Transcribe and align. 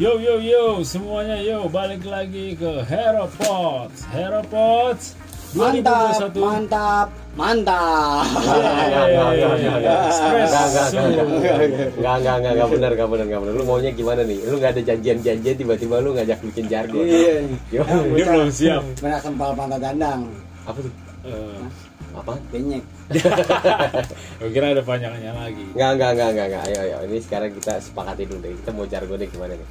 Yo 0.00 0.16
yo 0.16 0.40
yo 0.40 0.80
semuanya 0.80 1.36
yo 1.44 1.68
balik 1.68 2.08
lagi 2.08 2.56
ke 2.56 2.88
Hero 2.88 3.28
Pots 3.36 4.08
Hero 4.08 4.40
Pots 4.48 5.12
Mantap, 5.52 6.16
2021 6.40 6.40
mantap, 6.40 7.08
mantap. 7.36 8.24
Espresso 10.08 10.62
Enggak, 11.04 12.14
enggak, 12.16 12.34
enggak, 12.40 12.52
enggak 12.56 12.68
benar, 12.72 12.90
enggak 12.96 13.08
benar, 13.12 13.24
enggak 13.28 13.40
benar. 13.44 13.54
Lu 13.60 13.64
maunya 13.68 13.90
gimana 13.92 14.22
nih? 14.24 14.40
Lu 14.48 14.56
enggak 14.56 14.72
ada 14.78 14.82
janjian-janjian 14.88 15.56
tiba-tiba 15.60 16.00
lu 16.00 16.16
ngajak 16.16 16.38
bikin 16.48 16.64
jargon. 16.72 17.04
Iya. 17.04 17.44
Yo, 17.68 17.82
Dia 17.84 18.24
belum 18.24 18.48
siap 18.48 18.82
Benar 19.04 19.20
sempal 19.20 19.52
pantat 19.52 19.84
dandang, 19.84 20.32
apa 20.64 20.78
tuh? 20.80 20.92
Apa? 22.10 22.34
Gue 24.40 24.50
kira 24.50 24.74
ada 24.74 24.82
panjangnya 24.82 25.30
lagi 25.30 25.62
Enggak, 25.74 25.90
enggak, 25.94 26.10
enggak, 26.14 26.28
enggak, 26.30 26.46
enggak. 26.50 26.62
Ayo, 26.66 26.78
ayo. 26.82 26.96
Ini 27.06 27.18
sekarang 27.22 27.50
kita 27.54 27.72
sepakati 27.78 28.22
dulu 28.26 28.38
deh. 28.42 28.52
Kita 28.58 28.70
mau 28.74 28.86
jargonnya 28.86 29.26
gimana 29.30 29.54
nih? 29.54 29.68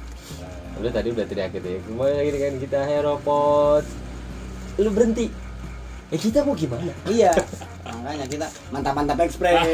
Lu 0.80 0.88
tadi 0.88 1.08
udah 1.12 1.26
teriak 1.28 1.50
gitu 1.52 1.68
ya. 1.68 1.78
Gimana 1.84 2.20
gini 2.24 2.38
kan 2.40 2.54
kita 2.56 2.78
Heropot. 2.88 3.84
Lu 4.80 4.90
berhenti. 4.92 5.26
Eh 6.10 6.18
kita 6.18 6.42
mau 6.42 6.56
gimana? 6.56 6.90
Iya. 7.06 7.30
Makanya 7.84 8.26
kita 8.26 8.46
mantap-mantap 8.72 9.18
ekspres. 9.20 9.68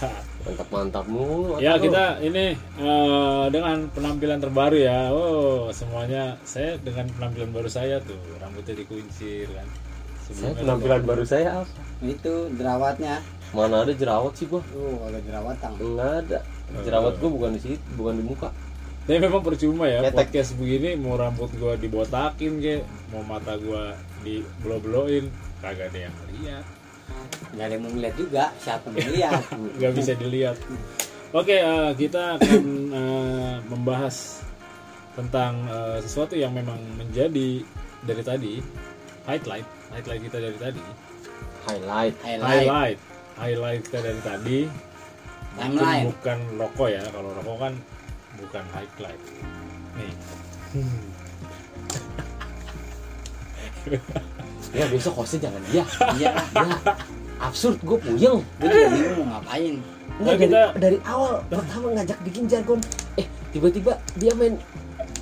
Mantap-mantap 0.46 1.04
mulu. 1.06 1.60
Ya 1.60 1.76
lu. 1.76 1.90
kita 1.90 2.18
ini 2.24 2.56
eh, 2.56 3.44
dengan 3.52 3.90
penampilan 3.92 4.38
terbaru 4.40 4.78
ya 4.80 5.10
Oh 5.12 5.68
semuanya 5.74 6.38
saya 6.46 6.78
dengan 6.80 7.10
penampilan 7.12 7.52
baru 7.52 7.68
saya 7.68 8.00
tuh 8.00 8.16
Rambutnya 8.38 8.78
dikuncir 8.78 9.50
kan 9.50 9.68
Saya 10.28 10.52
penampilan 10.56 11.02
baru 11.08 11.24
saya 11.24 11.64
apa? 11.64 11.80
Itu 12.04 12.52
jerawatnya. 12.52 13.24
Mana 13.56 13.80
ada 13.80 13.92
jerawat 13.96 14.36
sih, 14.36 14.44
Bos? 14.44 14.60
Tuh, 14.68 15.00
agak 15.08 15.24
jerawatan. 15.24 15.70
Enggak 15.80 16.12
ada. 16.24 16.38
Jerawat 16.84 17.16
gua 17.16 17.30
bukan 17.32 17.50
di 17.56 17.60
situ, 17.64 17.86
bukan 17.96 18.20
di 18.20 18.24
muka. 18.28 18.52
Tapi 19.08 19.24
memang 19.24 19.40
percuma 19.40 19.88
ya 19.88 20.04
Ketek. 20.04 20.20
podcast 20.20 20.50
begini 20.60 20.92
mau 21.00 21.16
rambut 21.16 21.48
gua 21.56 21.80
dibotakin 21.80 22.60
ke, 22.60 22.84
mau 23.08 23.24
mata 23.24 23.56
gua 23.56 23.96
dibelo-beloin, 24.20 25.32
kagak 25.64 25.88
ada 25.88 26.12
yang 26.12 26.16
lihat, 26.28 26.64
Gak 27.56 27.64
ada 27.64 27.72
yang 27.72 27.82
mau 27.88 27.92
ngeliat 27.96 28.14
juga. 28.20 28.44
Siapa 28.60 28.92
yang 28.92 29.08
lihat? 29.16 29.42
nggak 29.80 29.92
bisa 29.96 30.12
dilihat. 30.12 30.56
Oke, 31.32 31.56
eh, 31.56 31.90
kita 31.96 32.36
akan 32.36 32.64
eh, 32.92 33.56
membahas 33.64 34.44
tentang 35.16 35.56
eh, 35.64 35.98
sesuatu 36.04 36.36
yang 36.36 36.52
memang 36.52 36.76
menjadi 37.00 37.64
dari 38.04 38.22
tadi 38.22 38.54
highlight, 39.24 39.68
highlight 39.90 40.22
kita 40.22 40.38
dari 40.38 40.58
tadi, 40.58 40.82
Highlight. 41.64 42.14
Highlight. 42.18 42.48
highlight, 42.64 42.98
highlight 43.36 43.80
kita 43.82 43.98
dari 44.02 44.20
tadi. 44.20 44.60
Mungkin 45.50 45.74
Timeline. 45.74 46.04
bukan 46.06 46.38
rokok 46.56 46.88
ya, 46.88 47.02
kalau 47.08 47.30
rokok 47.34 47.56
kan 47.58 47.72
bukan 48.38 48.64
highlight. 48.70 49.22
Nih. 49.94 50.12
Ya 54.68 54.84
besok 54.86 55.16
hostnya 55.16 55.48
jangan 55.48 55.62
dia. 55.64 55.80
Iya. 56.14 56.30
Ya, 56.52 56.66
absurd 57.46 57.80
gue 57.80 57.96
puyeng. 57.96 58.44
Gue 58.60 58.68
juga 58.68 58.88
bingung 58.90 59.16
mau 59.18 59.40
ngapain. 59.40 59.74
Nggak, 59.80 60.18
Nah, 60.18 60.24
dari, 60.28 60.44
kita- 60.44 60.72
dari 60.76 60.98
awal 61.06 61.32
pertama 61.48 61.86
ngajak 61.96 62.18
bikin 62.20 62.44
jargon, 62.44 62.78
eh 63.14 63.24
tiba-tiba 63.48 63.96
dia 64.14 64.32
main 64.34 64.60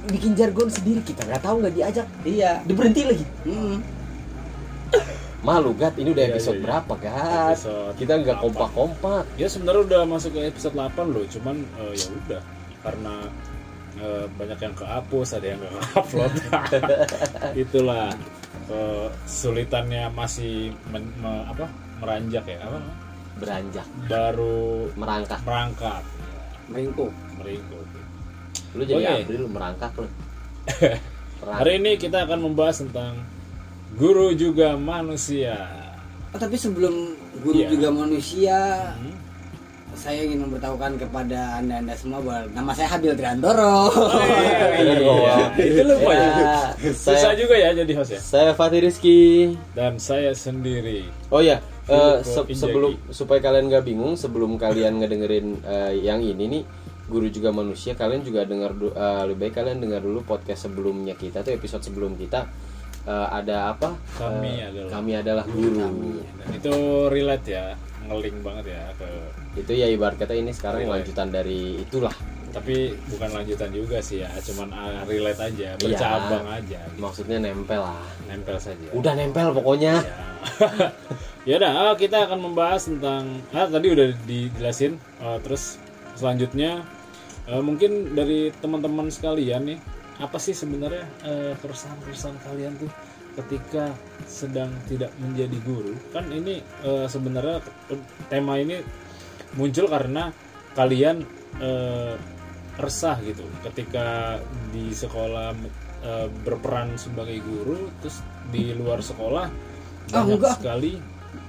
bikin 0.06 0.34
jargon 0.34 0.67
sendiri 0.67 0.98
kita 1.00 1.22
nggak 1.22 1.39
tahu 1.39 1.62
nggak 1.62 1.75
diajak, 1.75 2.06
Iya. 2.25 2.59
dia 2.64 2.75
berhenti 2.75 3.03
lagi. 3.05 3.25
Hmm. 3.44 3.77
Malu 5.47 5.70
gat, 5.72 5.94
ini 5.94 6.11
udah 6.11 6.25
Iya, 6.27 6.33
episode 6.34 6.52
iya, 6.52 6.58
iya. 6.58 6.66
berapa 6.66 6.92
gat? 6.98 7.55
Episode 7.55 7.94
Kita 7.94 8.12
nggak 8.16 8.27
delapan. 8.34 8.44
kompak-kompak. 8.50 9.22
Ya 9.36 9.47
sebenarnya 9.47 9.83
udah 9.86 10.03
masuk 10.05 10.30
ke 10.34 10.41
episode 10.44 10.75
8 10.75 11.06
loh, 11.06 11.25
cuman 11.30 11.56
eh, 11.78 11.92
ya 11.94 12.08
udah 12.11 12.41
karena 12.83 13.14
eh, 13.97 14.25
banyak 14.28 14.59
yang 14.60 14.75
kehapus, 14.75 15.28
ada 15.32 15.47
yang 15.47 15.59
nggak 15.62 15.75
upload. 15.94 16.32
Itulah 17.62 18.10
kesulitannya 18.66 20.10
masih 20.10 20.75
men- 20.91 21.15
me- 21.16 21.47
apa 21.47 21.70
meranjak 21.97 22.44
ya, 22.44 22.59
apa? 22.60 22.81
Beranjak, 23.37 23.87
baru 24.09 24.91
merangkak. 24.97 25.38
merangkak, 25.44 26.03
Meringkuk. 26.66 27.12
meringkuk. 27.37 27.84
Lu 28.75 28.82
jadi 28.82 28.99
Oke. 28.99 29.12
April 29.22 29.38
lu 29.38 29.49
merangkak 29.49 29.93
lu. 29.94 30.09
Hari 31.60 31.72
ini 31.78 31.94
kita 31.94 32.26
akan 32.26 32.43
membahas 32.43 32.81
tentang 32.81 33.20
guru 33.94 34.34
juga 34.34 34.74
manusia. 34.74 35.54
Oh, 36.30 36.38
tapi 36.38 36.54
sebelum 36.54 37.14
guru 37.38 37.54
Iya. 37.56 37.69
juga 37.70 37.88
manusia, 37.88 38.58
Hmm. 38.92 39.14
saya 39.94 40.20
ingin 40.20 40.42
memberitahukan 40.42 40.98
kepada 40.98 41.56
anda-anda 41.56 41.94
semua 41.94 42.20
bahwa 42.20 42.44
nama 42.50 42.70
saya 42.70 42.88
Habil 42.91 43.16
Triantoro. 43.16 43.88
Iya, 44.76 45.36
itu 45.72 45.80
lupa 45.82 46.12
ya. 46.12 46.28
Ya, 46.76 46.92
Susah 46.92 47.16
saya, 47.22 47.34
juga 47.34 47.54
ya 47.54 47.72
jadi 47.72 47.92
host 47.94 48.12
ya. 48.12 48.20
saya 48.20 48.50
Fatih 48.52 48.82
Rizky. 48.82 49.56
Dan 49.72 49.96
saya 49.96 50.36
sendiri. 50.36 51.08
Oh 51.28 51.41
ya, 51.41 51.64
Philip 51.86 52.20
se- 52.20 52.42
Injagi. 52.42 52.54
sebelum 52.58 52.91
supaya 53.08 53.41
kalian 53.41 53.70
gak 53.70 53.84
bingung, 53.84 54.14
sebelum 54.14 54.58
kalian 54.58 55.00
ngedengerin 55.00 55.62
eh, 55.62 55.92
yang 55.98 56.20
ini 56.20 56.44
nih, 56.50 56.62
guru 57.06 57.30
juga 57.30 57.48
manusia, 57.50 57.94
kalian 57.94 58.20
juga 58.20 58.44
dengar 58.44 58.76
eh, 58.76 59.22
lebih 59.25 59.48
baik 59.48 59.54
kalian 59.56 59.80
dengar 59.80 60.02
dulu 60.02 60.20
podcast 60.20 60.69
sebelumnya 60.69 61.14
kita 61.14 61.41
tuh 61.41 61.54
episode 61.54 61.80
sebelum 61.80 62.12
kita 62.14 62.44
eh, 63.06 63.28
ada 63.33 63.71
apa? 63.71 63.94
Kami 64.12 64.53
Eh, 64.53 64.67
adalah 64.67 64.91
kami 64.91 65.12
adalah 65.15 65.44
guru. 65.47 65.89
Dan 66.37 66.49
itu 66.53 66.75
relate 67.09 67.47
ya, 67.49 67.65
ngeling 68.05 68.37
banget 68.41 68.65
ya 68.71 68.83
ke 68.94 69.09
Itu 69.56 69.72
ya 69.72 69.87
ibarat 69.89 70.15
kata 70.15 70.34
ini 70.34 70.53
sekarang 70.53 70.84
Relate. 70.84 70.93
lanjutan 71.09 71.28
dari 71.31 71.81
itulah. 71.81 72.12
tapi 72.47 72.89
bukan 73.12 73.37
lanjutan 73.37 73.69
juga 73.69 74.00
sih 74.00 74.25
ya, 74.25 74.33
cuman 74.41 74.72
ah, 74.72 75.05
relate 75.05 75.44
aja, 75.44 75.69
Iya. 75.71 75.72
bercabang 75.77 76.47
aja, 76.49 76.81
gitu. 76.81 76.97
Maksudnya 76.97 77.37
nempel 77.39 77.84
lah. 77.84 78.00
nempel 78.25 78.56
saja. 78.56 78.87
Udah 78.91 79.12
nempel 79.12 79.53
pokoknya. 79.53 80.00
Ya. 80.00 80.17
ya 81.49 81.55
udah, 81.59 81.73
ah, 81.77 81.94
kita 81.94 82.25
akan 82.25 82.41
membahas 82.43 82.88
tentang 82.88 83.44
ah 83.50 83.69
tadi 83.69 83.87
udah 83.93 84.09
dijelasin 84.25 84.97
ah, 85.19 85.37
terus 85.38 85.77
selanjutnya 86.15 86.81
eh, 87.44 87.61
mungkin 87.61 88.17
dari 88.17 88.49
teman-teman 88.56 89.09
sekalian 89.09 89.62
nih 89.67 89.78
apa 90.16 90.38
sih 90.41 90.56
sebenarnya 90.56 91.04
eh, 91.22 91.53
keresahan-keresahan 91.60 92.38
kalian 92.43 92.72
tuh 92.81 92.91
ketika 93.37 93.93
sedang 94.25 94.72
tidak 94.88 95.12
menjadi 95.21 95.59
guru 95.60 95.93
kan 96.10 96.25
ini 96.32 96.60
eh, 96.82 97.06
sebenarnya 97.06 97.60
tema 98.32 98.56
ini 98.56 98.81
muncul 99.55 99.87
karena 99.87 100.32
kalian 100.72 101.21
eh, 101.60 102.16
resah 102.76 103.16
gitu 103.21 103.44
ketika 103.65 104.41
di 104.72 104.93
sekolah 104.93 105.53
eh, 106.00 106.28
berperan 106.44 106.97
sebagai 106.97 107.41
guru 107.41 107.93
terus 108.00 108.21
di 108.49 108.72
luar 108.72 109.00
sekolah 109.00 109.49
Ah, 110.15 110.22
banyak 110.22 110.38
enggak. 110.38 110.55
sekali 110.62 110.93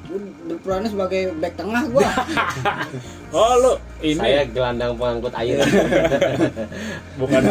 Gue 0.07 0.19
berperannya 0.47 0.89
sebagai 0.91 1.21
back 1.39 1.53
tengah 1.59 1.83
gua. 1.91 2.07
oh 3.35 3.53
lu 3.59 3.73
ini. 3.99 4.15
Saya 4.15 4.43
gelandang 4.47 4.95
pengangkut 4.95 5.33
air. 5.35 5.59
bukan 7.21 7.41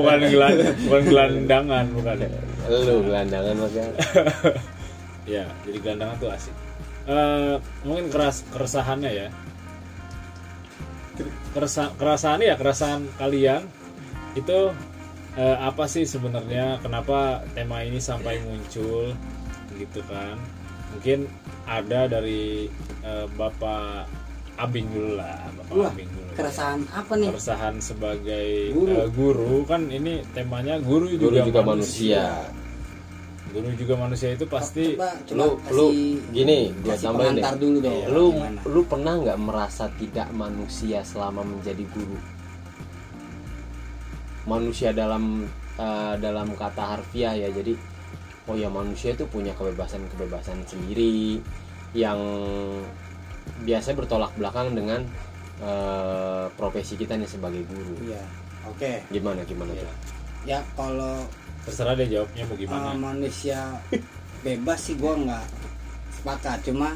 bukan 0.00 0.20
gelan 0.32 0.54
bukan 0.88 1.02
gelandangan 1.04 1.84
bukan. 1.92 2.16
Lu 2.72 2.94
gelandangan 3.04 3.54
makanya. 3.60 3.92
ya 5.36 5.44
jadi 5.68 5.78
gelandangan 5.84 6.16
tuh 6.16 6.30
asik. 6.32 6.54
Eh, 7.06 7.54
mungkin 7.84 8.06
keras 8.08 8.42
keresahannya 8.50 9.10
ya. 9.12 9.28
Kerasa, 11.56 11.96
keresahan 11.96 12.44
ya 12.44 12.60
keresahan 12.60 13.08
kalian 13.16 13.64
itu 14.36 14.72
eh, 15.36 15.56
apa 15.60 15.84
sih 15.84 16.08
sebenarnya? 16.08 16.80
Kenapa 16.80 17.44
tema 17.52 17.84
ini 17.84 18.00
sampai 18.00 18.40
muncul? 18.40 19.12
Gitu 19.76 20.00
kan 20.08 20.55
mungkin 20.96 21.28
ada 21.64 22.00
dari 22.08 22.72
eh, 23.02 23.26
bapak 23.30 24.08
Abing 24.56 24.88
dulu 24.88 25.20
lah 25.20 25.36
bapak 25.52 25.72
Wah, 25.76 25.92
Abing 25.92 26.08
dulu 26.08 26.24
ya. 26.26 26.36
Keresahan 26.38 26.80
apa 26.90 27.12
nih? 27.14 27.28
keresahan 27.28 27.74
sebagai 27.78 28.48
Guru. 28.72 28.92
eh, 28.94 29.08
guru 29.10 29.54
kan 29.62 29.82
ini 29.86 30.24
temanya 30.32 30.80
guru 30.80 31.12
Guru 31.12 31.36
juga, 31.36 31.44
juga 31.44 31.60
manusia. 31.62 32.24
guru 33.46 33.68
juga 33.72 33.94
manusia 33.96 34.28
itu 34.30 34.44
pasti 34.44 34.96
Coba, 34.96 35.16
coba 35.22 35.36
Lu 35.38 35.48
kasih, 35.58 35.72
lu 35.72 35.86
gini, 36.30 36.58
gua 36.78 36.94
tambahin 36.94 37.36
deh. 37.36 37.44
dulu 37.54 37.76
dong. 37.78 37.92
Iya. 37.94 38.06
lu 38.10 38.24
Gimana? 38.30 38.60
lu 38.66 38.80
pernah 38.82 39.14
nggak 39.18 39.38
merasa 39.38 39.84
tidak 39.94 40.28
manusia 40.30 40.98
selama 41.02 41.40
menjadi 41.42 41.84
guru 41.86 42.16
manusia 44.46 44.90
dalam 44.90 45.44
eh, 45.76 46.14
dalam 46.16 46.48
kata 46.54 46.82
harfiah 46.96 47.34
ya 47.34 47.48
jadi 47.50 47.74
oh 48.46 48.54
ya 48.54 48.70
manusia 48.70 49.12
itu 49.12 49.26
punya 49.26 49.50
kebebasan 49.54 50.06
kebebasan 50.10 50.62
sendiri 50.66 51.42
yang 51.92 52.18
biasa 53.62 53.94
bertolak 53.94 54.30
belakang 54.36 54.74
dengan 54.74 55.02
eh, 55.62 56.46
profesi 56.54 56.94
kita 56.94 57.16
nih 57.16 57.26
sebagai 57.26 57.64
guru 57.66 57.96
Iya. 58.04 58.22
Oke. 58.66 59.00
gimana 59.08 59.40
gimana 59.46 59.72
Iya. 59.72 59.82
tuh 59.86 59.94
Ya 60.46 60.58
kalau 60.78 61.26
terserah 61.66 61.98
deh 61.98 62.06
jawabnya 62.06 62.46
mau 62.46 62.54
uh, 62.54 62.58
gimana 62.58 62.88
manusia 62.94 63.58
bebas 64.46 64.78
sih 64.78 64.94
gua 64.94 65.18
nggak 65.18 65.46
sepakat. 66.14 66.58
Cuma 66.70 66.94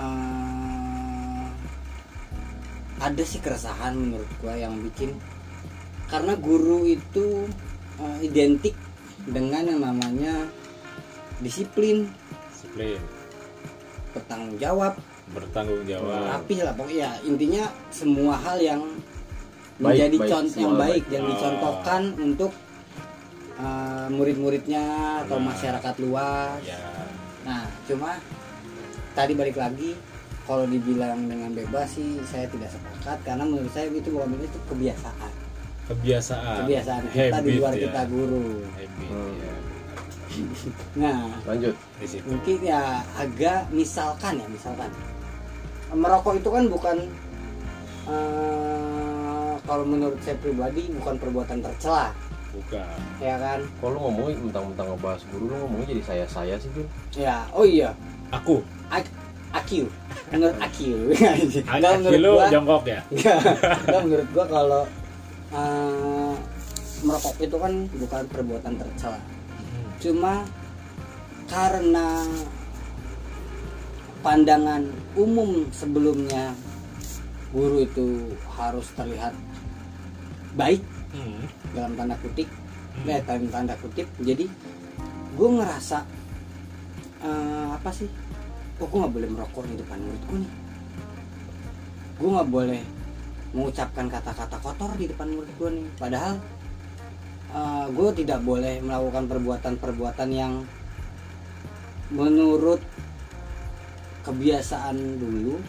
uh, 0.00 1.48
ada 3.00 3.22
sih 3.26 3.40
keresahan 3.42 3.92
menurut 3.92 4.28
gua 4.40 4.56
yang 4.56 4.80
bikin 4.80 5.12
karena 6.08 6.36
guru 6.40 6.84
itu 6.88 7.48
eh, 8.00 8.18
identik 8.24 8.72
dengan 9.26 9.62
yang 9.64 9.80
namanya 9.80 10.48
disiplin. 11.40 12.08
Disiplin. 12.52 13.00
Bertanggung 14.12 14.56
jawab. 14.56 14.94
Bertanggung 15.32 15.82
jawab. 15.88 16.20
Rapih 16.38 16.60
lah 16.62 16.74
pokoknya 16.76 17.10
intinya 17.24 17.64
semua 17.88 18.36
hal 18.38 18.60
yang 18.60 18.80
Baik, 19.74 19.82
menjadi 19.82 20.16
baik, 20.22 20.30
contoh 20.30 20.60
yang 20.60 20.74
baik 20.78 20.92
baik. 21.02 21.04
yang 21.10 21.24
Oh. 21.24 21.30
dicontohkan 21.34 22.02
untuk 22.22 22.52
uh, 23.58 24.06
murid-muridnya 24.12 24.84
atau 25.26 25.38
Nah. 25.42 25.46
masyarakat 25.50 25.94
luas. 25.98 26.60
Ya. 26.62 26.78
Nah 27.42 27.66
cuma 27.84 28.16
tadi 29.14 29.32
balik 29.34 29.58
lagi 29.58 29.98
kalau 30.44 30.68
dibilang 30.68 31.26
dengan 31.26 31.50
bebas 31.50 31.96
sih 31.96 32.20
saya 32.28 32.46
tidak 32.46 32.68
sepakat 32.70 33.18
karena 33.24 33.44
menurut 33.48 33.72
saya 33.72 33.88
itu 33.88 34.12
bukan 34.12 34.36
itu 34.38 34.58
kebiasaan 34.68 35.32
kebiasaan. 35.86 36.64
Kebiasaan 36.64 37.02
kita 37.08 37.18
di 37.18 37.50
Habit, 37.50 37.54
luar 37.58 37.72
ya. 37.72 37.80
kita 37.84 38.02
guru. 38.06 38.46
Habit 38.70 38.90
Hmm. 39.04 39.34
ya. 39.36 39.54
nah 41.02 41.18
lanjut. 41.44 41.74
Di 41.96 42.06
situ. 42.08 42.24
mungkin 42.26 42.56
ya 42.60 42.82
agak 43.14 43.70
misalkan 43.70 44.34
ya 44.36 44.46
misalkan. 44.46 44.90
Merokok 45.90 46.34
itu 46.36 46.48
kan 46.48 46.64
bukan 46.66 46.96
eh, 48.04 49.52
kalau 49.60 49.84
menurut 49.84 50.18
saya 50.20 50.36
pribadi 50.36 50.90
bukan 50.92 51.14
perbuatan 51.16 51.58
tercela. 51.60 52.10
Bukan. 52.50 52.96
Ya 53.18 53.34
kan? 53.36 53.66
Kalau 53.78 53.90
lu 53.92 54.00
ngomongin 54.00 54.38
mentang-mentang 54.40 54.86
ngebahas 54.88 55.22
guru 55.28 55.44
lu 55.48 55.56
ngomongnya 55.60 55.86
jadi 55.90 56.02
saya 56.02 56.24
saya 56.24 56.54
sih 56.56 56.70
Bil. 56.70 56.86
ya 57.12 57.42
oh 57.50 57.62
iya. 57.62 57.90
Aku? 58.30 58.62
A- 58.90 59.22
Akil 59.54 59.86
menurut 60.30 60.58
Akil 60.58 61.14
ada 61.14 61.78
Enggak, 61.78 61.92
menurut 62.02 62.34
gua 62.34 62.46
jongkok 62.50 62.82
ya? 62.84 63.00
Enggak, 63.06 64.02
menurut 64.02 64.28
gua 64.34 64.44
kalau 64.48 64.82
eh, 65.54 66.34
merokok 67.04 67.36
itu 67.40 67.56
kan 67.56 67.72
bukan 67.94 68.22
perbuatan 68.28 68.74
tercela. 68.76 69.20
Cuma 70.02 70.42
karena 71.46 72.26
pandangan 74.24 74.88
umum 75.14 75.68
sebelumnya 75.70 76.56
guru 77.52 77.84
itu 77.84 78.34
harus 78.56 78.88
terlihat 78.96 79.36
baik 80.56 80.82
Hmm. 81.14 81.46
dalam 81.70 81.94
tanda 81.94 82.18
kutip 82.18 82.50
Hmm. 82.98 83.06
eh, 83.06 83.22
dalam 83.22 83.46
tanda 83.46 83.74
kutip. 83.78 84.10
Jadi 84.18 84.50
gue 85.34 85.48
ngerasa 85.60 86.02
eh, 87.22 87.68
apa 87.70 87.90
sih? 87.94 88.10
Kok 88.82 88.90
gue 88.90 88.98
nggak 88.98 89.14
boleh 89.14 89.28
merokok 89.30 89.64
di 89.70 89.78
depan 89.78 90.02
muridku 90.02 90.34
nih. 90.42 90.52
Gue 92.18 92.28
nggak 92.34 92.50
boleh 92.50 92.82
mengucapkan 93.54 94.10
kata-kata 94.10 94.58
kotor 94.58 94.90
di 94.98 95.06
depan 95.06 95.30
murid 95.30 95.52
gue 95.56 95.70
nih 95.78 95.86
padahal 95.96 96.34
gue 97.94 98.10
tidak 98.18 98.42
boleh 98.42 98.82
melakukan 98.82 99.30
perbuatan-perbuatan 99.30 100.28
yang 100.34 100.66
menurut 102.10 102.82
kebiasaan 104.26 104.98
dulu 105.22 105.62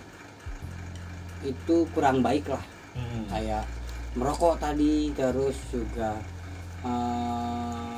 itu 1.46 1.86
kurang 1.94 2.26
baik 2.26 2.50
lah 2.50 2.64
Hmm. 2.96 3.28
kayak 3.28 3.68
merokok 4.16 4.56
tadi 4.56 5.12
terus 5.12 5.60
juga 5.68 6.16
eh, 6.80 7.95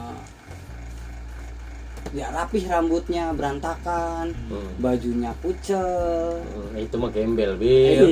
ya 2.10 2.28
rapih 2.30 2.64
rambutnya 2.64 3.32
berantakan 3.32 4.32
Hmm. 4.48 4.70
bajunya 4.78 5.32
pucel 5.36 6.40
Hmm, 6.40 6.76
itu 6.76 6.96
mah 6.96 7.10
gembel 7.10 7.56
Bil. 7.56 8.08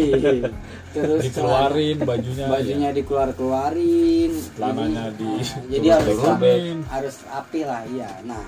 Terus 0.93 1.21
dikeluarin 1.21 1.97
bajunya 2.01 2.45
bajunya 2.45 2.89
dikeluar 2.89 3.29
keluarin 3.31 4.31
Celananya 4.51 5.11
di- 5.11 5.43
jadi 5.71 5.87
harus 5.93 6.07
turun-turunin. 6.13 6.77
harus 6.85 7.15
rapi 7.23 7.61
lah 7.61 7.81
iya. 7.85 8.11
Nah 8.21 8.43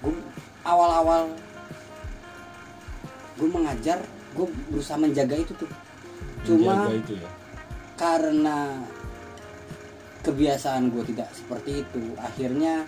gue 0.00 0.14
awal-awal 0.62 1.28
gue 3.34 3.48
mengajar 3.48 3.98
gue 4.30 4.46
berusaha 4.68 4.96
menjaga 4.96 5.34
itu 5.34 5.52
tuh. 5.54 5.70
Cuma 6.42 6.84
Menjaga 6.84 6.96
itu 6.96 7.12
ya? 7.16 7.30
karena 7.94 8.58
kebiasaan 10.20 10.88
gue 10.88 11.04
tidak 11.06 11.28
seperti 11.30 11.80
itu 11.80 12.02
akhirnya 12.16 12.84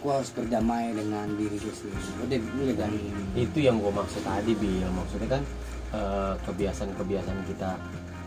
gue 0.00 0.12
harus 0.12 0.30
berdamai 0.32 0.96
dengan 0.96 1.28
diri 1.36 1.56
gue 1.60 1.72
sendiri. 1.72 2.00
Udah 2.24 2.38
udah 2.40 2.76
kan 2.80 2.92
itu 3.36 3.58
yang 3.60 3.76
gue 3.76 3.92
maksud 3.92 4.22
tadi 4.24 4.52
Bil. 4.56 4.88
Maksudnya 4.88 5.28
kan 5.28 5.42
eh, 5.92 6.34
kebiasaan-kebiasaan 6.48 7.40
kita 7.44 7.70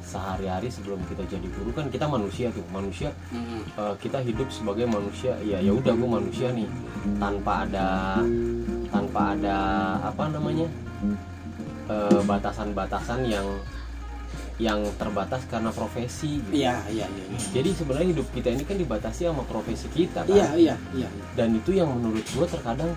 sehari-hari 0.03 0.69
sebelum 0.69 0.99
kita 1.09 1.25
jadi 1.25 1.47
guru 1.57 1.73
kan 1.73 1.89
kita 1.89 2.05
manusia 2.05 2.53
tuh. 2.53 2.61
Manusia 2.69 3.09
Mm. 3.33 3.61
eh, 3.65 3.95
kita 3.97 4.21
hidup 4.21 4.47
sebagai 4.53 4.85
manusia. 4.85 5.33
Ya 5.41 5.57
ya 5.57 5.73
udah 5.73 5.93
gue 5.97 6.09
manusia 6.09 6.53
nih. 6.53 6.69
Tanpa 7.17 7.65
ada 7.65 8.21
tanpa 8.93 9.33
ada 9.33 9.57
apa 10.05 10.23
namanya 10.29 10.69
eh, 11.89 12.21
batasan-batasan 12.23 13.25
yang 13.25 13.47
yang 14.61 14.85
terbatas 15.01 15.41
karena 15.49 15.73
profesi 15.73 16.37
gitu. 16.37 16.53
iya 16.53 16.77
iya 16.85 17.09
iya 17.09 17.39
jadi 17.49 17.73
sebenarnya 17.73 18.13
hidup 18.13 18.27
kita 18.37 18.53
ini 18.53 18.63
kan 18.69 18.77
dibatasi 18.77 19.25
sama 19.25 19.41
profesi 19.49 19.89
kita 19.89 20.21
kan? 20.21 20.29
Iya 20.29 20.47
iya 20.53 20.75
iya 20.93 21.09
dan 21.33 21.57
itu 21.57 21.73
yang 21.73 21.89
menurut 21.89 22.21
gue 22.21 22.45
terkadang 22.45 22.93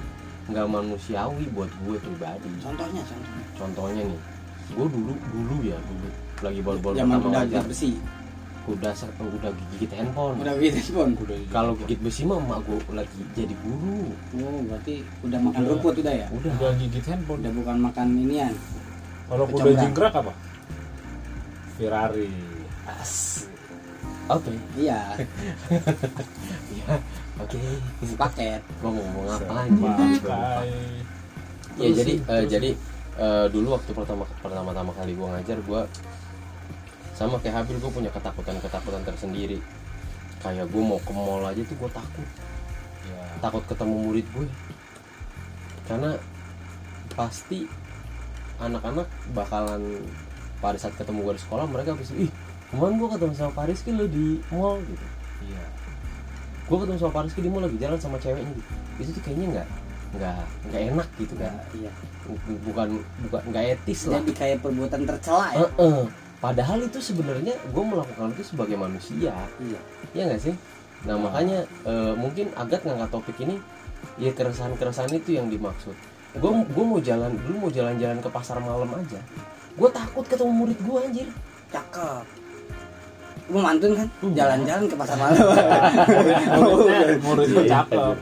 nggak 0.46 0.66
manusiawi 0.70 1.44
buat 1.50 1.70
gue 1.82 1.96
pribadi. 1.98 2.46
Contohnya 2.62 3.02
contohnya. 3.02 3.44
Contohnya 3.58 4.02
nih 4.06 4.20
gue 4.66 4.86
dulu 4.86 5.12
dulu 5.32 5.56
ya 5.66 5.78
dulu. 5.80 6.08
Lagi 6.44 6.60
bol-bol 6.62 6.92
zaman 6.94 7.18
pertama 7.18 7.30
udah 7.32 7.40
ngajar 7.42 7.64
besi. 7.66 7.90
Udah 8.66 8.92
udah 9.18 9.50
gigit 9.74 9.90
handphone. 9.94 10.36
Udah 10.42 10.54
gitu 10.58 10.78
pun 10.94 11.08
kalau 11.50 11.72
gigit 11.82 11.98
besi 12.02 12.22
mah 12.26 12.38
emak 12.38 12.60
gue 12.62 12.78
lagi 12.94 13.20
jadi 13.34 13.54
guru. 13.64 14.14
Oh 14.38 14.60
berarti 14.70 14.94
udah 15.26 15.38
makan 15.40 15.60
Udah. 15.62 15.70
rumput 15.74 15.94
udah 16.02 16.14
ya? 16.14 16.26
Udah. 16.30 16.52
Udah 16.62 16.72
gigit 16.78 17.04
handphone. 17.10 17.40
Udah 17.42 17.52
bukan 17.54 17.76
makan 17.82 18.06
inian. 18.14 18.54
Kalau 19.26 19.44
kuda 19.50 19.58
Kecombrang. 19.58 19.82
jingkrak 19.82 20.14
apa 20.14 20.32
Ferrari. 21.76 22.32
As. 22.86 23.46
Oke. 24.26 24.52
Iya. 24.74 25.00
Ya 26.76 26.98
oke. 27.42 27.60
Paket. 28.16 28.62
Gue 28.80 28.90
mau 28.90 29.02
ngomong 29.02 29.26
apa 29.28 29.52
lagi? 29.52 29.80
Ya 31.76 31.88
jadi 31.92 32.12
terus 32.24 32.48
jadi 32.48 32.70
eh, 33.20 33.46
dulu 33.52 33.76
waktu 33.76 33.90
pertama 33.92 34.24
pertama-tama 34.40 34.92
kali 34.96 35.12
gue 35.12 35.28
ngajar 35.28 35.58
gue 35.60 35.82
sama 37.16 37.40
kayak 37.40 37.64
Habil 37.64 37.80
gue 37.80 37.92
punya 37.92 38.10
ketakutan-ketakutan 38.14 39.02
tersendiri. 39.04 39.58
Kayak 40.40 40.68
gue 40.70 40.82
mau 40.82 41.00
ke 41.00 41.12
mall 41.12 41.44
aja 41.44 41.60
tuh 41.64 41.76
gue 41.76 41.90
takut. 41.92 42.28
Ya 43.06 43.20
takut 43.40 43.62
ketemu 43.68 43.94
murid 44.10 44.26
gue 44.32 44.48
karena 45.86 46.18
pasti 47.14 47.70
anak-anak 48.58 49.06
bakalan 49.32 50.02
pada 50.66 50.78
saat 50.82 50.98
ketemu 50.98 51.30
gue 51.30 51.34
di 51.38 51.42
sekolah 51.46 51.64
mereka 51.70 51.94
pasti 51.94 52.26
ih 52.26 52.30
kemarin 52.74 52.98
gue 52.98 53.08
ketemu 53.14 53.32
sama 53.38 53.50
Pak 53.54 53.64
Rizky 53.70 53.90
lo 53.94 54.06
di 54.10 54.42
mall 54.50 54.82
gitu. 54.82 55.06
Iya. 55.46 55.62
Gue 56.66 56.76
ketemu 56.82 56.98
sama 56.98 57.12
Pak 57.14 57.22
Rizky 57.30 57.40
di 57.46 57.50
mall 57.54 57.62
lagi 57.62 57.78
jalan 57.78 57.98
sama 58.02 58.16
ceweknya 58.18 58.50
gitu. 58.50 58.72
Itu 58.98 59.10
tuh 59.14 59.22
kayaknya 59.22 59.46
nggak 59.54 59.68
nggak 60.18 60.38
nggak 60.66 60.82
enak 60.90 61.08
gitu 61.22 61.34
kan. 61.38 61.52
Iya. 61.70 61.90
Bukan 62.66 62.88
bukan 63.30 63.40
nggak 63.54 63.64
etis 63.78 64.10
lah. 64.10 64.18
Jadi 64.18 64.32
kayak 64.34 64.58
perbuatan 64.66 65.00
tercela 65.06 65.46
ya? 65.54 65.58
Heeh. 65.62 66.02
padahal 66.36 66.84
itu 66.84 67.00
sebenarnya 67.00 67.56
gue 67.56 67.84
melakukan 67.86 68.28
itu 68.34 68.42
sebagai 68.50 68.74
manusia. 68.74 69.32
Iya. 69.62 69.80
Ya 70.12 70.22
nggak 70.26 70.42
sih? 70.42 70.54
Nah 71.06 71.14
makanya 71.14 71.62
eh, 71.86 72.12
mungkin 72.18 72.50
Agat 72.58 72.82
ngangkat 72.82 73.14
topik 73.14 73.38
ini 73.38 73.62
ya 74.18 74.34
keresahan-keresahan 74.34 75.14
itu 75.14 75.38
yang 75.38 75.46
dimaksud. 75.46 75.94
Gue 76.36 76.52
gue 76.66 76.84
mau 76.84 76.98
jalan 76.98 77.32
dulu 77.38 77.70
mau 77.70 77.70
jalan-jalan 77.72 78.18
ke 78.18 78.28
pasar 78.28 78.58
malam 78.58 78.90
aja 78.92 79.22
gue 79.76 79.88
takut 79.92 80.24
ketemu 80.24 80.52
murid 80.52 80.78
gue 80.80 80.98
anjir. 81.04 81.28
Cakep. 81.68 82.24
Gue 83.46 83.60
mantun 83.62 83.92
kan? 83.94 84.08
Hmm. 84.24 84.34
jalan-jalan 84.34 84.84
ke 84.90 84.96
pasar 84.98 85.16
malam. 85.20 85.38
Muridnya 86.56 86.98
muridnya 87.26 87.62
cakep. 87.68 88.16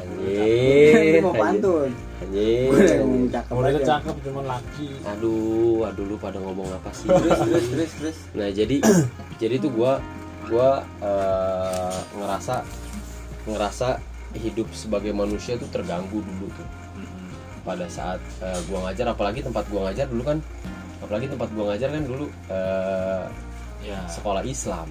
Anjir 0.00 1.12
Gue 1.14 1.22
mau 1.22 1.36
pantun. 1.36 1.90
Anjir. 2.24 2.68
Gue 2.72 2.82
ngomong 3.04 3.28
cakep 3.30 3.52
muridnya 3.54 3.80
aja. 3.84 3.90
cakep 3.94 4.16
cuman 4.24 4.44
laki. 4.48 4.88
Aduh 5.14 5.78
aduh 5.86 6.04
lu 6.08 6.16
pada 6.18 6.38
ngomong 6.40 6.68
apa 6.72 6.90
sih? 6.90 7.06
Terus 7.06 7.38
terus 7.38 7.66
terus 7.70 7.92
terus. 8.00 8.16
Nah 8.34 8.48
jadi 8.50 8.76
jadi 9.42 9.54
tuh 9.60 9.70
gua 9.70 10.02
gua 10.48 10.82
eh, 11.04 11.98
ngerasa 12.18 12.64
ngerasa 13.44 13.88
hidup 14.34 14.66
sebagai 14.74 15.14
manusia 15.14 15.54
tuh 15.60 15.68
terganggu 15.70 16.18
dulu 16.18 16.50
tuh. 16.50 16.68
Pada 17.62 17.86
saat 17.86 18.18
eh, 18.42 18.58
gua 18.66 18.90
ngajar 18.90 19.14
apalagi 19.14 19.44
tempat 19.44 19.70
gua 19.70 19.86
ngajar 19.92 20.10
dulu 20.10 20.34
kan 20.34 20.42
apalagi 21.04 21.26
tempat 21.28 21.48
gua 21.52 21.64
ngajar 21.72 21.88
kan 21.92 22.02
dulu 22.08 22.26
eh, 22.48 23.24
ya. 23.84 24.00
sekolah 24.08 24.42
Islam. 24.42 24.88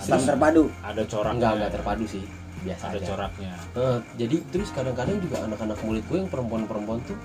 Islam 0.00 0.20
terpadu. 0.24 0.64
ada 0.80 1.02
coraknya. 1.04 1.34
Enggak 1.36 1.52
enggak 1.58 1.72
terpadu 1.76 2.04
sih 2.08 2.24
biasa 2.60 2.84
ada 2.88 2.98
aja. 3.00 3.06
coraknya. 3.12 3.52
Eh, 3.76 3.98
jadi 4.16 4.36
terus 4.48 4.68
kadang-kadang 4.72 5.18
juga 5.20 5.36
anak-anak 5.44 5.78
murid 5.84 6.04
gue 6.08 6.18
yang 6.24 6.30
perempuan-perempuan 6.30 7.00
tuh 7.04 7.18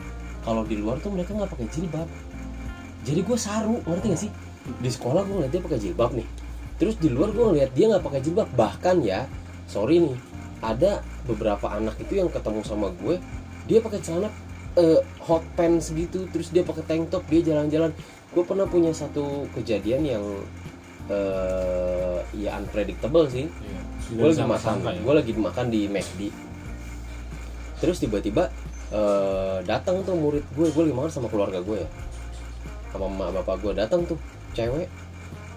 kalau 0.44 0.64
di 0.68 0.76
luar 0.80 1.00
tuh 1.00 1.12
mereka 1.14 1.32
nggak 1.36 1.52
pakai 1.52 1.68
jilbab. 1.72 2.10
Jadi 3.06 3.22
gue 3.22 3.38
saru 3.38 3.78
ngerti 3.86 4.06
gak 4.10 4.22
sih? 4.26 4.32
Di 4.82 4.90
sekolah 4.90 5.22
gue 5.30 5.36
ngeliat 5.38 5.52
dia 5.54 5.62
pakai 5.62 5.80
jilbab 5.80 6.12
nih. 6.18 6.28
Terus 6.82 6.96
di 6.98 7.10
luar 7.14 7.30
gue 7.32 7.46
ngeliat 7.54 7.72
dia 7.78 7.86
nggak 7.92 8.04
pakai 8.04 8.20
jilbab. 8.26 8.50
Bahkan 8.58 8.96
ya 9.06 9.30
sorry 9.70 10.02
nih 10.02 10.16
ada 10.66 11.06
beberapa 11.30 11.70
anak 11.70 11.98
itu 12.02 12.18
yang 12.18 12.30
ketemu 12.34 12.62
sama 12.66 12.90
gue 13.02 13.22
dia 13.66 13.82
pakai 13.82 14.02
celana 14.02 14.30
eh, 14.76 15.00
hot 15.22 15.44
pants 15.56 15.92
gitu 15.92 16.28
terus 16.30 16.50
dia 16.50 16.62
pakai 16.62 16.84
tank 16.84 17.10
top 17.10 17.24
dia 17.26 17.42
jalan-jalan 17.44 17.92
gue 18.32 18.44
pernah 18.44 18.66
punya 18.66 18.92
satu 18.92 19.48
kejadian 19.52 20.04
yang 20.04 20.26
eh 21.06 22.18
ya 22.34 22.58
unpredictable 22.58 23.30
sih 23.30 23.46
Iya. 23.46 23.82
gue 24.12 24.28
lagi 24.28 24.44
makan 24.44 24.76
ya. 24.82 25.00
gue 25.00 25.14
lagi 25.16 25.32
makan 25.34 25.66
di 25.68 25.82
McD 25.86 26.22
terus 27.78 27.98
tiba-tiba 28.00 28.50
eh, 28.90 29.58
datang 29.64 30.02
tuh 30.02 30.14
murid 30.14 30.46
gue 30.52 30.68
gue 30.68 30.84
lagi 30.84 30.96
makan 30.96 31.12
sama 31.12 31.28
keluarga 31.28 31.60
gue 31.60 31.78
ya 31.78 31.90
sama 32.90 33.06
emak 33.08 33.30
bapak 33.36 33.56
gue 33.60 33.74
datang 33.76 34.02
tuh 34.04 34.18
cewek 34.52 34.88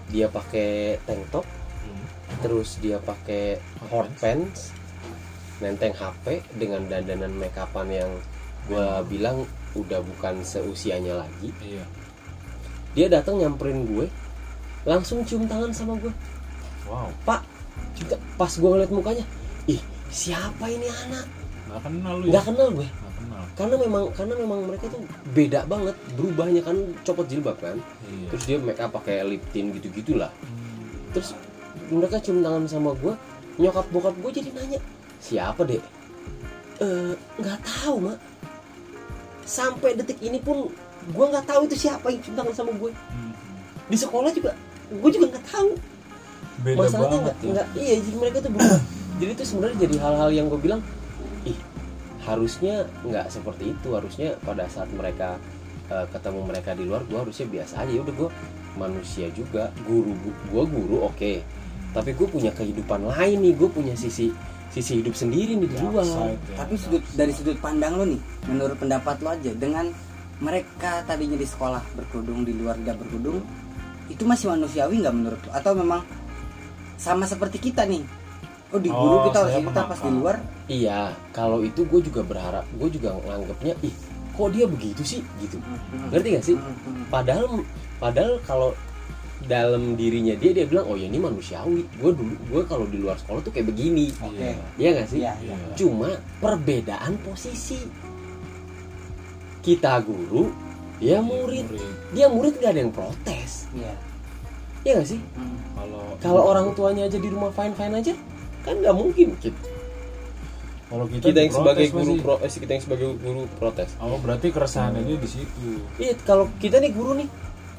dia 0.07 0.27
pakai 0.27 0.97
tank 1.03 1.23
top 1.29 1.45
Hmm. 1.79 2.05
terus 2.43 2.75
dia 2.77 2.99
pakai 2.99 3.55
hot 3.87 4.11
pants 4.19 4.75
nenteng 5.57 5.91
HP 5.91 6.43
dengan 6.53 6.83
dandanan 6.85 7.31
make 7.31 7.55
upan 7.55 7.87
yang 7.87 8.11
gue 8.69 8.85
bilang 9.09 9.43
udah 9.73 9.99
bukan 9.99 10.39
seusianya 10.39 11.17
lagi 11.17 11.49
Iya. 11.59 11.83
dia 12.91 13.07
datang 13.07 13.37
nyamperin 13.37 13.83
gue 13.83 14.05
langsung 14.83 15.21
cium 15.21 15.45
tangan 15.45 15.69
sama 15.69 15.97
gue 15.97 16.13
Wow. 16.85 17.09
pak 17.21 17.45
juga 17.93 18.15
pas 18.33 18.49
gue 18.49 18.65
ngeliat 18.67 18.89
mukanya 18.89 19.25
ih 19.65 19.77
siapa 20.07 20.65
ini 20.65 20.85
anak 20.87 21.25
Nggak 21.67 21.81
kenal 21.83 22.13
lu 22.15 22.23
ya? 22.23 22.31
nggak 22.31 22.45
kenal 22.47 22.67
gue 22.71 22.87
Nggak 22.87 23.13
kenal. 23.15 23.43
karena 23.53 23.75
memang 23.77 24.03
karena 24.11 24.33
memang 24.35 24.59
mereka 24.63 24.85
tuh 24.87 25.01
beda 25.29 25.59
banget 25.63 25.95
berubahnya 26.13 26.61
kan 26.63 26.77
copot 27.03 27.25
jilbab 27.25 27.57
kan 27.57 27.77
Iya. 28.07 28.27
terus 28.29 28.43
dia 28.45 28.57
make 28.57 28.79
up 28.79 28.89
pakai 28.91 29.21
lip 29.23 29.43
tint 29.49 29.69
gitu 29.71 29.89
gitulah 29.91 30.33
Hmm. 30.39 31.13
terus 31.13 31.37
mereka 31.87 32.17
cium 32.17 32.41
tangan 32.41 32.65
sama 32.65 32.93
gue 32.95 33.13
nyokap 33.57 33.85
bokap 33.87 34.15
gue 34.15 34.31
jadi 34.35 34.49
nanya 34.51 34.79
siapa 35.19 35.61
dek 35.63 35.81
Eh, 36.79 37.11
nggak 37.37 37.59
tahu 37.61 37.99
mak 38.01 38.15
sampai 39.49 39.97
detik 39.97 40.21
ini 40.21 40.37
pun 40.37 40.69
gue 41.09 41.25
nggak 41.25 41.49
tahu 41.49 41.65
itu 41.65 41.89
siapa 41.89 42.13
yang 42.13 42.21
tangan 42.21 42.53
sama 42.53 42.71
gue 42.77 42.93
Hmm. 42.93 43.33
di 43.89 43.97
sekolah 43.97 44.29
juga 44.29 44.53
gue 44.89 45.09
juga 45.09 45.25
nggak 45.33 45.45
tahu. 45.49 45.71
Beda 46.59 46.77
masalahnya 46.77 47.17
banget 47.23 47.35
nggak 47.41 47.67
ya. 47.73 47.81
iya 47.81 47.95
jadi 48.05 48.17
mereka 48.19 48.37
tuh 48.45 48.51
berubah. 48.53 48.81
Jadi 49.19 49.31
itu 49.35 49.43
sebenarnya 49.43 49.77
jadi 49.83 49.95
hal-hal 49.99 50.29
yang 50.31 50.47
gue 50.47 50.59
bilang 50.63 50.79
ih 51.43 51.57
harusnya 52.23 52.87
nggak 53.03 53.27
seperti 53.27 53.75
itu. 53.75 53.87
Harusnya 53.91 54.39
pada 54.47 54.63
saat 54.71 54.87
mereka 54.95 55.35
eh, 55.91 56.07
ketemu 56.07 56.39
mereka 56.47 56.71
di 56.71 56.87
luar 56.87 57.03
gue 57.03 57.19
harusnya 57.19 57.47
biasa 57.51 57.83
aja. 57.83 57.91
Ya 57.91 58.01
udah 58.05 58.15
gue 58.15 58.29
manusia 58.79 59.27
juga 59.35 59.75
guru 59.83 60.15
gue 60.23 60.63
guru 60.71 60.97
oke. 61.03 61.43
Tapi 61.91 62.09
gue 62.15 62.27
punya 62.31 62.55
kehidupan 62.55 63.11
lain 63.11 63.37
nih 63.43 63.53
gue 63.59 63.67
punya 63.67 63.91
sisi 63.99 64.31
sisi 64.69 65.01
hidup 65.01 65.17
sendiri 65.17 65.57
nih 65.57 65.67
di 65.69 65.77
Dark 65.77 65.91
luar. 65.97 66.05
side 66.05 66.41
ya. 66.53 66.55
Tapi 66.61 66.73
sudut 66.77 67.03
dari 67.17 67.33
sudut 67.33 67.57
pandang 67.57 67.93
lo 67.97 68.05
nih, 68.05 68.21
menurut 68.45 68.77
pendapat 68.77 69.15
lo 69.25 69.29
aja 69.33 69.51
dengan 69.57 69.89
mereka 70.39 71.03
tadinya 71.03 71.35
di 71.35 71.47
sekolah 71.47 71.81
berkerudung 71.97 72.47
di 72.47 72.53
luar 72.55 72.77
tidak 72.79 73.01
berkerudung, 73.03 73.41
itu 74.07 74.23
masih 74.23 74.53
manusiawi 74.53 75.01
nggak 75.01 75.15
menurut 75.15 75.41
lo? 75.43 75.51
Atau 75.57 75.73
memang 75.75 76.01
sama 76.95 77.25
seperti 77.25 77.57
kita 77.59 77.83
nih? 77.89 78.05
Oh 78.69 78.77
di 78.77 78.93
Oh, 78.93 79.01
guru 79.01 79.17
kita 79.33 79.37
harus 79.41 79.55
kita 79.65 79.81
pas 79.81 79.97
di 79.97 80.11
luar, 80.13 80.35
iya 80.69 81.09
kalau 81.33 81.65
itu 81.65 81.81
gue 81.89 82.05
juga 82.05 82.21
berharap 82.21 82.61
gue 82.77 82.89
juga 82.93 83.17
nganggapnya 83.17 83.73
ih 83.81 83.93
kok 84.37 84.49
dia 84.53 84.65
begitu 84.69 85.01
sih? 85.01 85.21
Gitu. 85.41 85.57
Ngerti 86.13 86.27
gak 86.37 86.45
sih? 86.45 86.55
Padahal 87.09 87.65
padahal 87.97 88.37
kalau 88.45 88.69
dalam 89.39 89.95
dirinya 89.95 90.35
dia 90.35 90.51
dia 90.51 90.67
bilang 90.67 90.83
oh 90.85 90.99
ya 90.99 91.07
ini 91.07 91.15
manusiawi 91.15 91.87
gue 91.95 92.11
dulu 92.11 92.35
gue 92.49 92.61
kalau 92.67 92.83
di 92.85 92.99
luar 92.99 93.15
sekolah 93.15 93.39
tuh 93.39 93.55
kayak 93.55 93.71
begini 93.71 94.11
Oke. 94.19 94.35
Iya. 94.35 94.53
Iya 94.75 94.89
gak 94.95 95.07
sih 95.07 95.19
Iya, 95.23 95.33
Iya. 95.39 95.55
cuma 95.79 96.09
perbedaan 96.39 97.15
posisi 97.23 97.79
kita 99.61 99.99
guru 100.03 100.51
dia 100.99 101.23
murid 101.23 101.67
dia 102.11 102.27
murid 102.27 102.59
gak 102.59 102.75
ada 102.75 102.79
yang 102.83 102.91
protes 102.91 103.71
Iya. 103.71 103.93
Iya 104.83 104.91
gak 104.99 105.07
sih 105.07 105.21
Hmm. 105.35 105.55
Kalau 105.79 106.03
kalau 106.19 106.41
orang 106.51 106.67
tuanya 106.75 107.07
aja 107.07 107.15
di 107.15 107.29
rumah 107.31 107.51
fine 107.51 107.71
fine 107.71 107.95
aja 107.95 108.13
kan 108.59 108.75
nggak 108.75 108.91
mungkin 108.91 109.39
kita, 109.39 109.55
kalau 110.91 111.07
kita, 111.07 111.31
kita 111.31 111.39
yang 111.39 111.53
sebagai 111.55 111.85
guru 111.87 112.13
pro 112.19 112.35
eh, 112.43 112.51
kita 112.51 112.71
yang 112.75 112.83
sebagai 112.83 113.07
guru 113.15 113.41
protes 113.55 113.95
Oh 114.03 114.19
berarti 114.19 114.51
keresahannya 114.51 115.07
dia 115.07 115.15
di 115.15 115.29
situ. 115.31 115.79
Iya, 115.95 116.19
kalau 116.27 116.51
kita 116.59 116.83
nih 116.83 116.91
guru 116.91 117.15
nih, 117.15 117.27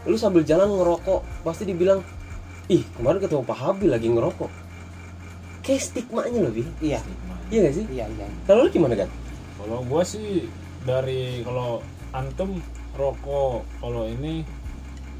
lu 0.09 0.17
sambil 0.17 0.41
jalan 0.45 0.69
ngerokok, 0.71 1.21
pasti 1.45 1.69
dibilang, 1.69 2.01
ih 2.73 2.85
kemarin 2.97 3.21
ketemu 3.21 3.43
Pak 3.45 3.59
Habil 3.59 3.91
lagi 3.93 4.09
ngerokok. 4.09 4.51
Kayak 5.61 5.83
stigmanya 5.85 6.41
lebih, 6.49 6.65
Iya. 6.81 7.05
iya 7.53 7.59
gak 7.69 7.75
sih? 7.77 7.85
Iya, 7.93 8.09
iya. 8.09 8.27
Kalau 8.49 8.65
lu 8.65 8.71
gimana 8.73 8.97
kan? 8.97 9.09
Kalau 9.61 9.85
gua 9.85 10.01
sih 10.01 10.49
dari 10.89 11.45
kalau 11.45 11.85
antum 12.17 12.57
rokok, 12.97 13.61
kalau 13.77 14.09
ini 14.09 14.41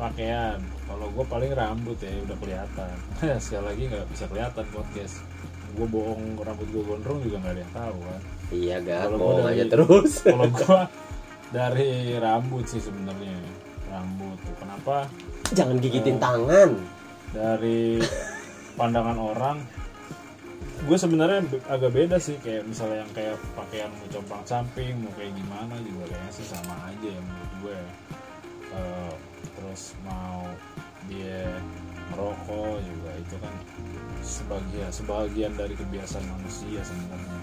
pakaian. 0.01 0.57
Kalau 0.89 1.07
gua 1.13 1.25
paling 1.29 1.53
rambut 1.53 2.01
ya 2.01 2.09
udah 2.25 2.37
kelihatan. 2.41 2.95
Sekali 3.45 3.65
lagi 3.69 3.83
nggak 3.93 4.07
bisa 4.09 4.25
kelihatan 4.33 4.65
podcast. 4.73 5.21
Gua 5.77 5.87
bohong 5.87 6.41
rambut 6.41 6.67
gua 6.73 6.83
gondrong 6.97 7.21
juga 7.21 7.37
nggak 7.45 7.53
ada 7.53 7.63
yang 7.63 7.75
tahu 7.77 7.97
kan. 8.01 8.21
Iya 8.51 8.77
gak, 8.83 9.01
Kalau 9.07 9.19
bohong 9.21 9.47
aja 9.47 9.65
terus. 9.69 10.13
Kalau 10.27 10.47
gua 10.49 10.81
dari 11.57 12.17
rambut 12.17 12.65
sih 12.65 12.81
sebenarnya 12.81 13.37
rambut 13.91 14.39
tuh. 14.41 14.55
Kenapa? 14.57 14.97
Jangan 15.51 15.77
gigitin 15.79 16.17
Oh. 16.17 16.23
tangan. 16.23 16.71
dari 17.31 18.03
pandangan 18.73 19.15
orang 19.15 19.63
gue 20.83 20.99
sebenarnya 20.99 21.47
be- 21.47 21.63
agak 21.65 21.93
beda 21.93 22.19
sih 22.19 22.35
kayak 22.37 22.67
misalnya 22.67 23.07
yang 23.07 23.13
kayak 23.13 23.39
pakaian 23.55 23.87
mau 23.89 24.09
compang 24.11 24.43
samping 24.43 24.99
mau 24.99 25.15
kayak 25.15 25.31
gimana 25.33 25.79
juga 25.79 26.11
kayaknya 26.11 26.33
sih 26.33 26.43
sama 26.45 26.75
aja 26.85 27.07
ya 27.07 27.21
menurut 27.21 27.53
gue 27.61 27.79
Eh, 28.71 29.13
terus 29.53 29.95
mau 30.01 30.43
dia 31.05 31.55
merokok 32.09 32.79
juga 32.81 33.11
itu 33.17 33.35
kan 33.37 33.55
sebagian 34.21 34.91
sebagian 34.91 35.53
dari 35.55 35.75
kebiasaan 35.75 36.27
manusia 36.29 36.79
sebenarnya 36.81 37.39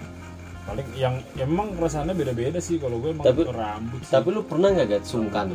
paling 0.64 0.88
yang 0.94 1.16
emang 1.34 1.72
rasanya 1.74 2.12
beda-beda 2.12 2.56
sih 2.58 2.76
kalau 2.76 2.96
gue 2.98 3.08
emang 3.10 3.24
Tapi- 3.24 3.44
rambut 3.46 4.00
sih. 4.02 4.12
Tapi 4.12 4.28
lu 4.30 4.40
pernah 4.42 4.68
nggak 4.68 4.86
gak 4.90 5.04
sungkan? 5.06 5.48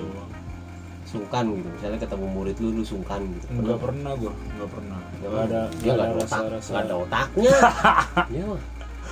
Sungkan 1.14 1.46
gitu, 1.54 1.70
misalnya 1.70 2.00
ketemu 2.02 2.26
murid 2.26 2.56
lu, 2.58 2.70
lu 2.74 2.84
sungkan 2.84 3.22
gitu. 3.22 3.46
nggak 3.54 3.78
pernah 3.78 4.12
gue 4.18 4.34
nggak 4.34 4.70
pernah 4.74 5.00
Nggak 5.14 5.30
nggak 5.30 5.46
ada 5.46 5.62
Dia 5.78 5.92
nggak 5.94 6.08
nggak 6.10 6.10
ada 6.10 6.26
otak, 6.26 6.42
nggak 6.66 6.84
ada 6.84 6.96
otaknya. 6.98 7.56
Iya 8.34 8.44
mah. 8.50 8.62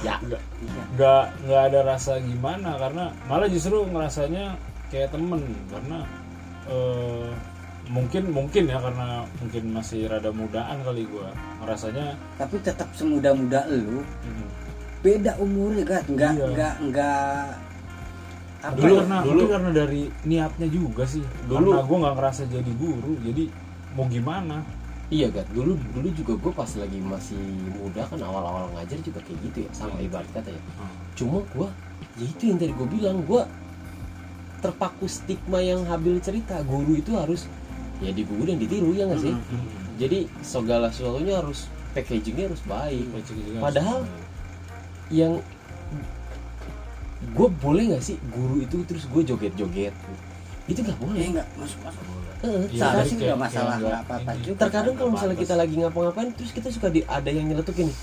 Ya, 0.02 0.16
nggak 0.18 0.42
nggak 0.98 1.24
nggak 1.46 1.62
ada 1.70 1.80
rasa 1.86 2.14
gimana 2.20 2.70
karena 2.76 3.06
malah 3.30 3.46
justru 3.46 3.86
ngerasanya 3.86 4.58
kayak 4.90 5.14
temen 5.14 5.42
karena 5.70 5.98
eh, 6.66 7.30
mungkin 7.86 8.24
mungkin 8.32 8.64
ya 8.66 8.82
karena 8.82 9.08
mungkin 9.38 9.64
masih 9.70 10.10
rada 10.10 10.32
mudaan 10.34 10.82
kali 10.82 11.06
gua 11.06 11.30
ngerasanya 11.62 12.18
Tapi 12.40 12.56
tetap 12.66 12.90
semuda-muda 12.98 13.68
lu, 13.70 14.02
hmm, 14.02 14.48
beda 15.06 15.38
umurnya 15.38 15.86
kan? 15.86 16.02
Enggak, 16.10 16.32
Iya. 16.34 16.46
enggak, 16.50 16.74
enggak 16.82 17.46
apa 18.62 18.76
dulu 18.76 18.94
karena 18.96 19.18
dulu- 19.22 19.50
karena 19.50 19.72
dari 19.72 20.02
niatnya 20.24 20.68
juga 20.68 21.04
sih 21.04 21.26
Dulu- 21.44 21.74
karena 21.74 21.84
gua 21.84 21.98
nggak 22.00 22.16
ngerasa 22.16 22.42
jadi 22.48 22.72
guru 22.74 23.14
jadi 23.20 23.44
mau 23.92 24.06
gimana 24.06 24.62
Iya 25.12 25.28
Gat, 25.28 25.44
dulu 25.52 25.76
dulu 25.92 26.08
juga 26.16 26.40
gue 26.40 26.52
pas 26.56 26.72
lagi 26.72 26.96
masih 26.96 27.36
muda 27.76 28.08
kan 28.08 28.16
awal-awal 28.18 28.72
ngajar 28.72 28.96
juga 28.98 29.20
kayak 29.20 29.44
gitu 29.44 29.58
ya 29.60 29.72
sama 29.76 29.92
Hmm. 29.94 30.08
ibarat 30.08 30.24
kata 30.32 30.48
ya. 30.48 30.62
Hmm. 30.72 30.88
Cuma 31.12 31.44
gue, 31.46 31.68
ya 32.16 32.26
itu 32.26 32.44
yang 32.48 32.56
tadi 32.56 32.72
gue 32.72 32.88
bilang 32.88 33.20
gue 33.20 33.44
terpaku 34.60 35.12
stigma 35.12 35.60
yang 35.60 35.84
Habil 35.84 36.16
cerita 36.22 36.64
guru 36.64 36.96
itu 36.96 37.12
harus 37.12 37.44
ya 38.00 38.08
diguru 38.10 38.46
dan 38.46 38.56
ditiru 38.56 38.94
ya 38.94 39.04
nggak 39.04 39.20
sih? 39.20 39.36
Mm-mm. 39.36 39.52
Hmm. 39.52 40.00
Jadi 40.00 40.20
segala 40.40 40.88
sesuatunya 40.88 41.36
harus 41.36 41.68
packagingnya 41.92 42.48
harus 42.48 42.64
baik. 42.64 43.04
Juga 43.28 43.60
Padahal-. 43.60 44.08
Yang 45.12 45.44
gue 47.24 47.48
boleh 47.56 47.84
nggak 47.88 48.04
sih 48.04 48.18
guru 48.28 48.60
itu 48.60 48.82
terus 48.84 49.06
gue 49.06 49.22
joget-joget? 49.24 49.94
Itu 50.64 50.80
nggak 50.80 50.94
Eh, 50.94 51.02
boleh. 51.02 51.22
enggak 51.28 51.48
masuk 51.56 51.80
masuk. 51.82 52.04
Heeh, 52.42 52.64
Iya, 52.68 52.80
Saya 52.80 52.92
jadi 52.92 53.02
sih 53.04 53.16
kayak- 53.16 53.22
nggak 53.24 53.40
masalah, 53.40 53.70
kayak 53.72 53.82
nggak 53.84 54.02
apa-apa 54.04 54.32
juga. 54.36 54.58
terkadang 54.60 54.96
kalau 54.96 55.10
misalnya 55.12 55.38
kita 55.38 55.54
lagi 55.56 55.76
ngapa-ngapain 55.76 56.30
terus 56.32 56.52
kita 56.52 56.68
suka 56.68 56.88
di, 56.88 57.00
ada 57.08 57.30
yang 57.30 57.46
nyeletukin 57.46 57.86
nih 57.86 57.98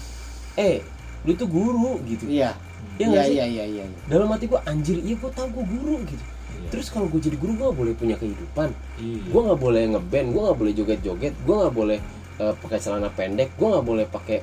eh 0.57 0.77
lu 1.21 1.35
tuh 1.35 1.49
guru 1.49 1.99
gitu 2.05 2.25
Iya. 2.25 2.55
Iya 2.95 2.99
Iya, 3.01 3.07
nggak 3.09 3.27
iya, 3.29 3.45
iya, 3.45 3.65
iya. 3.65 3.85
iya. 3.85 3.99
dalam 4.07 4.27
hati 4.29 4.47
gua 4.47 4.63
anjir 4.65 4.95
iya 4.97 5.15
gua 5.15 5.31
tahu 5.33 5.51
gua 5.53 5.65
guru 5.65 5.97
gitu 6.05 6.23
Iya. 6.57 6.69
terus 6.69 6.87
kalau 6.89 7.07
gue 7.07 7.19
jadi 7.21 7.35
guru 7.35 7.53
gua 7.53 7.65
nggak 7.65 7.79
boleh 7.79 7.95
punya 7.95 8.15
kehidupan 8.15 8.71
Iya. 8.97 9.23
gua 9.29 9.41
nggak 9.45 9.61
boleh 9.61 9.83
ngeband 9.89 10.27
gua 10.29 10.43
nggak 10.45 10.59
boleh 10.61 10.73
joget-joget 10.73 11.35
gua 11.41 11.57
nggak 11.61 11.75
boleh 11.77 11.99
eh, 12.37 12.55
pakai 12.57 12.79
celana 12.79 13.11
pendek 13.11 13.51
gua 13.55 13.69
nggak 13.73 13.87
boleh 13.89 14.07
pakai 14.09 14.39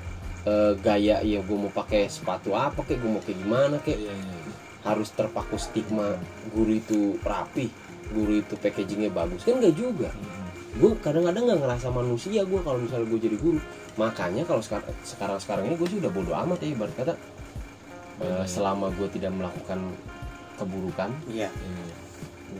eh, 0.45 0.71
gaya 0.77 1.15
ya 1.21 1.39
gua 1.41 1.57
mau 1.57 1.71
pakai 1.73 2.07
sepatu 2.07 2.51
apa 2.51 2.79
kayak 2.81 2.99
gua 2.99 3.11
mau 3.13 3.21
kayak 3.21 3.39
gimana 3.39 3.75
kayak 3.77 3.99
Iya, 4.01 4.11
iya, 4.11 4.35
iya. 4.37 4.54
Harus 4.85 5.09
terpaku 5.11 5.57
stigma 5.57 6.15
guru 6.53 6.77
itu 6.77 7.17
rapi 7.25 7.73
guru 8.13 8.37
itu 8.37 8.53
packagingnya 8.55 9.09
bagus. 9.09 9.41
Kan 9.41 9.57
nggak 9.57 9.75
juga. 9.75 10.13
Gue 10.77 10.93
kadang-kadang 11.01 11.49
nggak 11.49 11.61
ngerasa 11.65 11.87
manusia 11.89 12.45
gue 12.45 12.59
kalau 12.61 12.77
misalnya 12.77 13.09
gue 13.09 13.19
jadi 13.19 13.37
guru. 13.41 13.59
Makanya 13.97 14.45
kalau 14.45 14.61
sekarang 14.61 14.93
sekarang 15.01 15.39
sekarang 15.41 15.63
ini 15.67 15.75
gue 15.75 15.87
sih 15.89 15.97
udah 15.97 16.11
bodo 16.13 16.31
amat 16.37 16.61
ya 16.61 16.69
ibarat 16.77 16.93
kata 16.93 17.13
eh, 18.21 18.45
selama 18.47 18.91
gue 18.95 19.07
tidak 19.11 19.31
melakukan 19.35 19.79
keburukan 20.55 21.09
iya. 21.27 21.51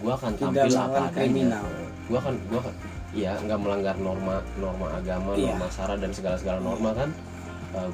gue 0.04 0.12
akan 0.12 0.32
Tidak 0.36 0.52
tampil 0.52 0.76
apa 0.76 0.88
melawan 0.92 1.04
adanya 1.12 1.60
gue 2.06 2.18
akan 2.20 2.34
gue 2.52 2.60
akan 2.60 2.74
ya 3.16 3.32
nggak 3.40 3.60
melanggar 3.64 3.96
norma 3.96 4.44
norma 4.60 4.88
agama 5.00 5.32
Iya. 5.40 5.56
norma 5.56 5.68
sara 5.72 5.96
dan 5.96 6.12
segala 6.12 6.36
segala 6.36 6.60
norma 6.60 6.92
kan 6.92 7.10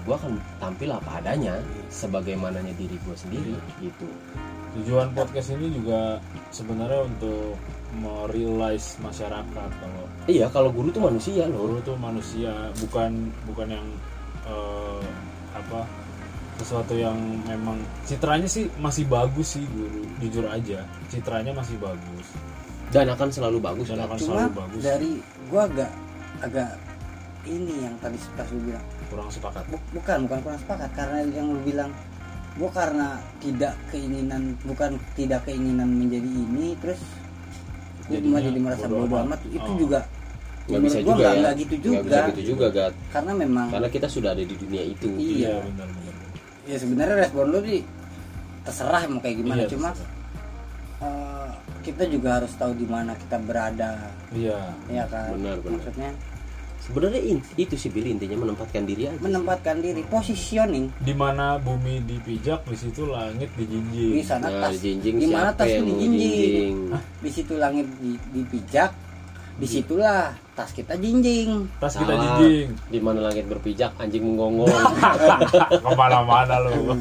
gue 0.02 0.16
akan 0.16 0.34
tampil 0.58 0.90
apa 0.92 1.12
adanya 1.18 1.58
sebagaimananya 1.90 2.74
diri 2.78 2.96
gue 3.02 3.16
sendiri 3.16 3.56
gitu. 3.82 4.08
Tujuan 4.72 5.12
podcast 5.12 5.52
ini 5.52 5.68
juga 5.76 6.16
sebenarnya 6.50 7.04
untuk 7.04 7.60
merealize 8.00 8.96
masyarakat 9.04 9.70
kalau 9.84 10.04
iya 10.32 10.48
kalau 10.48 10.72
guru 10.72 10.88
tuh 10.90 11.04
manusia 11.04 11.44
loh. 11.52 11.68
Guru 11.68 11.78
tuh 11.84 11.98
manusia 12.00 12.52
bukan 12.80 13.12
bukan 13.52 13.68
yang 13.68 13.88
eh, 14.48 15.04
apa 15.52 15.84
sesuatu 16.62 16.94
yang 16.94 17.18
memang 17.50 17.82
citranya 18.06 18.46
sih 18.46 18.70
masih 18.80 19.04
bagus 19.12 19.60
sih 19.60 19.66
guru. 19.76 20.08
Jujur 20.24 20.46
aja 20.48 20.86
citranya 21.12 21.52
masih 21.52 21.76
bagus. 21.82 22.28
Dan 22.92 23.08
akan 23.08 23.28
selalu 23.32 23.60
bagus 23.60 23.88
Dan 23.88 24.04
kan? 24.04 24.08
akan 24.08 24.18
cuma 24.20 24.28
selalu 24.36 24.52
bagus. 24.56 24.82
dari 24.84 25.12
gua 25.52 25.62
agak 25.68 25.92
agak 26.44 26.70
ini 27.44 27.74
yang 27.82 27.96
tadi 27.98 28.18
pas 28.32 28.48
lu 28.48 28.60
bilang. 28.64 28.86
Kurang 29.08 29.30
sepakat. 29.30 29.64
Bu- 29.68 29.88
bukan 29.92 30.18
bukan 30.26 30.40
kurang 30.42 30.60
sepakat. 30.60 30.90
Karena 30.92 31.18
yang 31.28 31.48
lu 31.50 31.60
bilang 31.62 31.92
gua 32.54 32.70
karena 32.70 33.08
tidak 33.40 33.74
keinginan 33.88 34.54
bukan 34.62 35.00
tidak 35.14 35.42
keinginan 35.44 35.88
menjadi 35.90 36.28
ini 36.28 36.76
terus 36.78 37.00
Jadinya 38.06 38.28
malah 38.30 38.44
jadi 38.44 38.60
merasa 38.60 38.86
bodo 38.86 39.08
bodoh 39.08 39.24
amat. 39.24 39.40
itu 39.48 39.64
Oh. 39.64 39.78
juga 39.80 40.00
nggak 40.62 40.82
bisa 40.84 41.00
juga 41.00 41.12
nggak- 41.16 41.32
ya. 41.32 41.40
nggak 41.42 41.54
gitu 41.56 41.74
Nggak 41.74 42.04
bisa 42.04 42.12
juga 42.12 42.28
gitu 42.28 42.42
juga 42.46 42.66
Gat. 42.70 42.94
Karena 43.10 43.32
memang 43.34 43.68
karena 43.72 43.90
kita 43.90 44.08
sudah 44.08 44.30
ada 44.32 44.44
di 44.44 44.56
dunia 44.58 44.84
itu. 44.84 45.08
Iya. 45.10 45.56
Benar 45.64 45.88
benar 45.90 46.16
ya 46.62 46.78
sebenarnya 46.78 47.16
respon 47.18 47.46
lu 47.48 47.60
sih 47.62 47.82
terserah 48.62 49.02
mau 49.08 49.20
kayak 49.20 49.36
gimana. 49.38 49.58
Iya, 49.58 49.68
cuma 49.68 49.90
eh, 51.02 51.50
kita 51.82 52.04
juga 52.06 52.30
harus 52.38 52.54
tahu 52.54 52.72
di 52.74 52.86
mana 52.86 53.16
kita 53.16 53.38
berada. 53.40 53.92
Iya. 54.30 54.60
Ya 54.88 55.04
kan? 55.08 55.34
Benar, 55.34 55.56
benar. 55.58 55.72
maksudnya 55.80 56.10
sebenarnya 56.92 57.22
itu 57.56 57.76
sih 57.80 57.88
Billy 57.88 58.12
intinya 58.12 58.44
menempatkan 58.44 58.84
diri 58.84 59.08
aja. 59.08 59.16
Menempatkan 59.24 59.80
diri 59.80 60.04
positioning. 60.04 60.92
Di 61.00 61.16
mana 61.16 61.56
bumi 61.56 62.04
dipijak 62.04 62.68
di 62.68 62.76
situ 62.76 63.08
langit 63.08 63.48
dijinjing. 63.56 64.12
Di 64.20 64.24
sana 64.28 64.52
nah 64.52 64.68
tas 64.68 64.76
di 64.84 65.00
mana 65.32 65.56
tas 65.56 65.72
yang 65.72 65.88
ini 65.88 65.88
mau 65.88 66.00
jinjing 66.04 66.12
jinjing 66.12 66.76
di 67.24 67.30
situ 67.32 67.54
langit 67.56 67.88
di- 68.04 68.20
dipijak 68.36 68.92
di 69.62 69.68
situlah 69.70 70.34
tas 70.58 70.74
kita 70.74 70.98
jinjing. 70.98 71.70
Tas 71.78 71.94
kita 71.94 72.12
Salah. 72.12 72.42
jinjing. 72.42 72.68
Di 72.90 73.00
mana 73.00 73.30
langit 73.30 73.46
berpijak 73.46 73.94
anjing 73.96 74.26
menggonggong. 74.26 74.68
Ke 75.86 75.92
mana-mana 75.96 76.56
lu. 76.66 76.98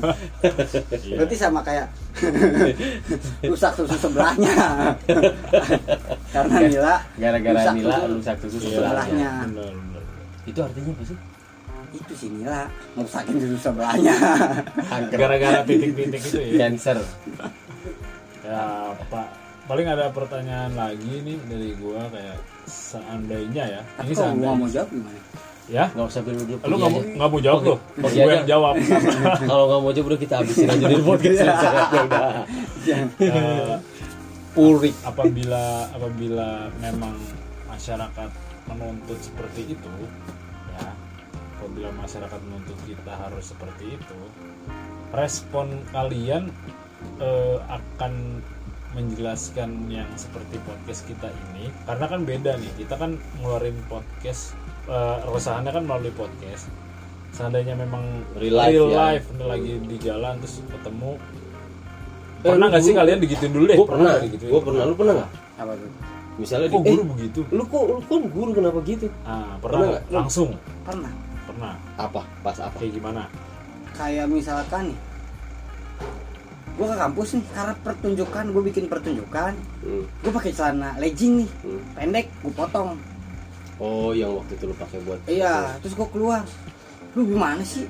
Iya. 0.92 1.16
berarti 1.24 1.36
sama 1.40 1.64
kayak 1.64 1.88
rusak 3.50 3.72
susu 3.74 3.96
sebelahnya 3.96 4.52
karena 6.30 6.56
Nila 6.62 6.94
gara-gara 7.16 7.60
susu. 7.66 7.90
rusak 8.08 8.36
susu 8.40 8.56
Iya, 8.60 8.70
sebelahnya. 8.76 9.30
itu 10.44 10.58
artinya 10.58 10.92
apa 10.92 11.04
sih? 11.04 11.18
Itu 11.90 12.12
sih 12.14 12.28
Nila 12.30 12.58
ngerusakin 12.94 13.34
susu 13.36 13.58
sebelahnya. 13.60 14.14
Gara-gara 15.12 15.58
titik-titik 15.62 16.22
itu 16.22 16.38
ya? 16.38 16.50
Cancer. 16.60 16.98
Ya 18.40 18.62
pak. 19.06 19.26
Paling 19.66 19.86
ada 19.86 20.10
pertanyaan 20.10 20.74
lagi 20.74 21.22
nih 21.22 21.38
dari 21.46 21.70
gua 21.76 22.02
kayak 22.10 22.38
seandainya 22.66 23.64
ya. 23.70 23.82
Tapi 23.94 24.10
ini 24.10 24.18
gua 24.36 24.54
mau 24.54 24.66
seandainya. 24.66 24.70
jawab 24.72 24.88
gimana? 24.90 25.20
Ya? 25.70 25.84
Nggak 25.94 26.06
usah 26.08 26.20
dulu 26.20 26.42
dulu 26.42 26.58
lu 26.60 26.74
nggak 26.76 26.90
mau 26.90 27.00
nggak 27.14 27.28
mau 27.30 27.40
jawab 27.40 27.60
loh 27.64 27.78
Pergi 27.96 28.18
gue 28.18 28.32
yang 28.34 28.48
jawab. 28.48 28.74
Kalau 29.50 29.64
nggak 29.66 29.80
mau 29.80 29.92
coba 29.92 30.06
udah 30.10 30.18
kita 30.18 30.34
habisin 30.36 30.66
aja 30.68 30.86
di 30.86 30.98
podcast. 31.00 31.38
Iya. 31.46 31.62
ya 31.86 32.02
udah 32.02 32.28
Eh, 33.20 33.74
purik 34.50 34.96
apabila 35.06 35.86
apabila 35.94 36.68
memang 36.82 37.14
masyarakat 37.70 38.30
menuntut 38.66 39.18
seperti 39.22 39.78
itu 39.78 39.94
ya 40.74 40.90
apabila 41.58 41.88
masyarakat 41.94 42.40
menuntut 42.46 42.78
kita 42.86 43.12
harus 43.14 43.54
seperti 43.54 43.94
itu 43.94 44.20
respon 45.14 45.82
kalian 45.94 46.50
eh, 47.18 47.58
akan 47.66 48.42
menjelaskan 48.90 49.86
yang 49.86 50.08
seperti 50.18 50.58
podcast 50.66 51.06
kita 51.06 51.30
ini. 51.50 51.70
Karena 51.86 52.10
kan 52.10 52.26
beda 52.26 52.58
nih 52.58 52.72
kita 52.74 52.98
kan 52.98 53.14
ngeluarin 53.38 53.78
podcast 53.86 54.58
eh, 54.90 55.18
resahannya 55.30 55.70
kan 55.70 55.84
melalui 55.86 56.14
podcast. 56.14 56.66
Seandainya 57.30 57.78
memang 57.78 58.26
Real 58.34 58.58
life, 58.58 58.74
ya. 58.90 58.98
life 58.98 59.26
lagi 59.38 59.78
di 59.86 59.96
jalan 60.02 60.42
terus 60.42 60.58
ketemu 60.66 61.14
pernah 62.40 62.66
lu 62.66 62.72
nggak 62.72 62.82
sih 62.82 62.92
kalian 62.96 63.18
digituin 63.20 63.52
dulu 63.52 63.64
deh? 63.68 63.76
gue 63.76 63.88
pernah 63.88 64.10
nggak 64.10 64.24
digituin? 64.26 64.50
gue 64.50 64.62
pernah. 64.64 64.82
Lu 64.84 64.94
pernah 64.96 65.14
nggak? 65.20 65.30
Apa 65.60 65.72
tuh? 65.76 65.90
Misalnya 66.40 66.66
kok 66.72 66.80
di 66.80 66.88
guru 66.88 67.02
eh, 67.04 67.08
begitu? 67.12 67.40
lu 67.52 67.62
kok 67.68 67.84
lu 67.84 68.00
kan 68.00 68.20
guru 68.32 68.50
kenapa 68.56 68.78
gitu? 68.88 69.06
Ah 69.28 69.60
Pernah. 69.60 69.60
Pernah 69.60 69.86
nggak? 69.86 70.02
langsung. 70.08 70.48
Pernah. 70.88 71.12
Pernah. 71.44 71.74
Apa? 72.00 72.22
Pas 72.40 72.56
apa? 72.56 72.76
Kayak 72.80 72.92
gimana? 72.96 73.22
Kayak 73.92 74.26
misalkan 74.32 74.84
nih 74.88 74.98
gua 76.80 76.86
ke 76.88 76.96
kampus 76.96 77.28
nih 77.36 77.44
karena 77.52 77.74
pertunjukan 77.84 78.44
gue 78.56 78.62
bikin 78.72 78.84
pertunjukan 78.88 79.52
Hmm, 79.84 80.04
gue 80.24 80.32
pakai 80.32 80.52
celana 80.56 80.96
legging 80.96 81.44
nih 81.44 81.50
hmm. 81.68 81.82
pendek 81.92 82.26
gue 82.40 82.52
potong. 82.56 82.96
Oh 83.76 84.16
yang 84.16 84.32
waktu 84.36 84.56
itu 84.56 84.64
lu 84.64 84.76
pakai 84.76 84.98
buat 85.04 85.20
iya 85.28 85.76
terus 85.84 85.92
gue 85.92 86.08
keluar. 86.08 86.40
Lu 87.12 87.28
gimana 87.28 87.60
sih? 87.60 87.84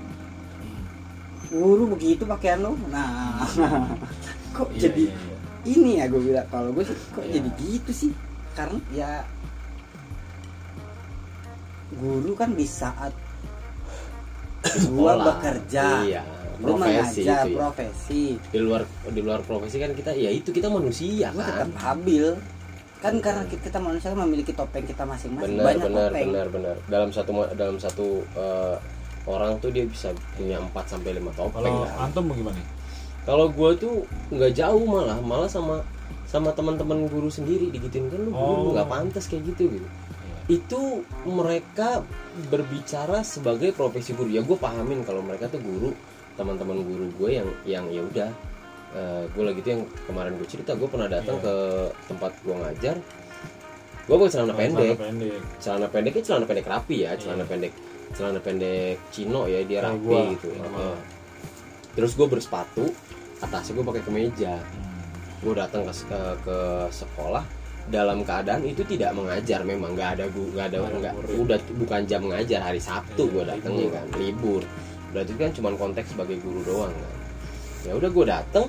Guru 1.55 1.95
begitu 1.95 2.27
pakaian 2.27 2.67
lu? 2.67 2.75
Nah 2.91 3.47
kok 4.51 4.69
Iya, 4.71 4.81
jadi 4.87 5.05
iya, 5.07 5.15
iya. 5.15 5.37
ini 5.69 5.91
ya 5.99 6.05
gue 6.07 6.21
bilang 6.21 6.47
kalau 6.49 6.71
gue 6.71 6.85
sih 6.85 6.97
kok 7.11 7.25
Iya. 7.25 7.33
jadi 7.39 7.49
gitu 7.59 7.91
sih 7.93 8.11
karena 8.53 8.79
ya 8.91 9.11
guru 11.93 12.33
kan 12.35 12.55
di 12.55 12.67
saat 12.67 13.13
gua 14.93 15.17
Sekolah. 15.17 15.25
bekerja 15.27 15.87
iya 16.07 16.23
lu 16.61 16.77
profesi 16.77 17.25
mengajar 17.25 17.41
itu 17.41 17.49
ya. 17.49 17.57
profesi 17.57 18.23
di 18.53 18.59
luar 18.61 18.83
di 19.09 19.21
luar 19.25 19.41
profesi 19.41 19.77
kan 19.81 19.97
kita 19.97 20.13
ya 20.13 20.29
itu 20.29 20.53
kita 20.53 20.69
manusia 20.69 21.33
gue 21.33 21.41
kan 21.41 21.57
tetap 21.57 21.73
habil 21.81 22.27
kan 23.01 23.17
karena 23.17 23.49
kita, 23.49 23.73
kita 23.73 23.79
manusia 23.81 24.13
kan 24.13 24.29
memiliki 24.29 24.53
topeng 24.53 24.85
kita 24.85 25.09
masing-masing 25.09 25.57
benar 25.57 25.65
banyak 25.73 25.85
benar 25.89 26.11
topeng 26.13 26.29
benar 26.29 26.47
benar 26.53 26.77
dalam 26.85 27.09
satu 27.09 27.31
dalam 27.57 27.77
satu 27.81 28.07
eh, 28.37 28.77
orang 29.25 29.57
tuh 29.57 29.73
dia 29.73 29.89
bisa 29.89 30.13
punya 30.37 30.61
4 30.61 30.69
sampai 30.85 31.17
lima 31.17 31.33
topeng 31.33 31.65
kalau 31.65 31.89
kan. 31.89 31.97
antum 32.05 32.29
bagaimana 32.29 32.61
kalau 33.23 33.49
gue 33.49 33.71
tuh 33.77 33.95
nggak 34.29 34.53
jauh 34.53 34.85
malah 34.85 35.19
malah 35.21 35.47
sama 35.47 35.85
sama 36.25 36.51
teman-teman 36.51 37.05
guru 37.07 37.27
sendiri 37.27 37.69
digituin 37.69 38.07
kan 38.07 38.19
lu 38.19 38.31
guru 38.31 38.55
Oh. 38.55 38.73
nggak 38.73 38.87
pantas 38.87 39.27
kayak 39.27 39.51
gitu 39.51 39.67
gitu. 39.71 39.89
Itu 40.49 40.81
mereka 41.23 42.03
berbicara 42.47 43.23
sebagai 43.23 43.71
profesi 43.71 44.11
guru. 44.13 44.27
Ya 44.27 44.41
gue 44.41 44.55
pahamin 44.55 45.03
kalau 45.03 45.21
mereka 45.21 45.47
tuh 45.47 45.59
guru 45.59 45.91
teman-teman 46.35 46.81
guru 46.81 47.07
gue 47.13 47.31
yang 47.35 47.49
yang 47.65 47.85
ya 47.89 48.03
udah 48.03 48.31
gue 49.31 49.45
lagi 49.45 49.61
tuh 49.61 49.71
yang 49.71 49.83
kemarin 50.05 50.35
gue 50.35 50.49
cerita 50.49 50.75
gue 50.75 50.87
pernah 50.87 51.07
datang 51.07 51.39
Iya. 51.39 51.45
ke 51.45 51.55
tempat 52.07 52.33
gue 52.41 52.55
ngajar. 52.57 52.97
Gue 54.07 54.17
pakai 54.17 54.33
celana 54.33 54.55
pendek. 54.55 54.87
Celana 54.91 55.03
pendek. 55.07 55.41
Celana 55.63 55.87
pendeknya 55.87 56.23
celana 56.25 56.45
pendek 56.47 56.67
rapi 56.67 56.97
ya 57.01 57.11
celana 57.15 57.43
Iya. 57.43 57.51
pendek 57.51 57.73
celana 58.11 58.41
pendek 58.41 58.97
Cino 59.11 59.47
ya 59.47 59.63
dia 59.63 59.79
rapi 59.81 60.03
gua, 60.03 60.21
gitu. 60.31 60.51
Kayak 60.51 60.67
Heeh. 60.67 60.97
Terus 61.95 62.15
gue 62.15 62.27
bersepatu 62.27 62.93
atasnya 63.41 63.81
gue 63.81 63.87
pakai 63.87 64.03
kemeja. 64.05 64.55
Hmm. 64.61 64.89
gue 65.41 65.57
datang 65.57 65.89
ke, 65.89 65.93
ke 66.05 66.21
ke 66.45 66.59
sekolah 66.93 67.41
dalam 67.89 68.23
keadaan 68.23 68.63
itu 68.69 68.85
tidak 68.85 69.17
mengajar 69.17 69.65
memang 69.65 69.97
nggak 69.97 70.21
ada 70.21 70.25
gu 70.31 70.43
nggak 70.53 70.67
ada 70.71 70.79
Nggak 70.85 71.15
udah 71.33 71.59
bukan 71.81 72.01
jam 72.05 72.21
mengajar 72.29 72.61
hari 72.61 72.79
Sabtu 72.79 73.27
gue 73.33 73.43
datangnya 73.49 73.89
kan 73.91 74.07
libur. 74.21 74.63
Berarti 75.11 75.33
kan 75.35 75.51
cuma 75.57 75.75
konteks 75.75 76.15
sebagai 76.15 76.39
guru 76.45 76.61
doang 76.63 76.93
kan. 76.95 77.17
Ya 77.89 77.93
udah 77.97 78.11
gue 78.13 78.25
datang 78.29 78.67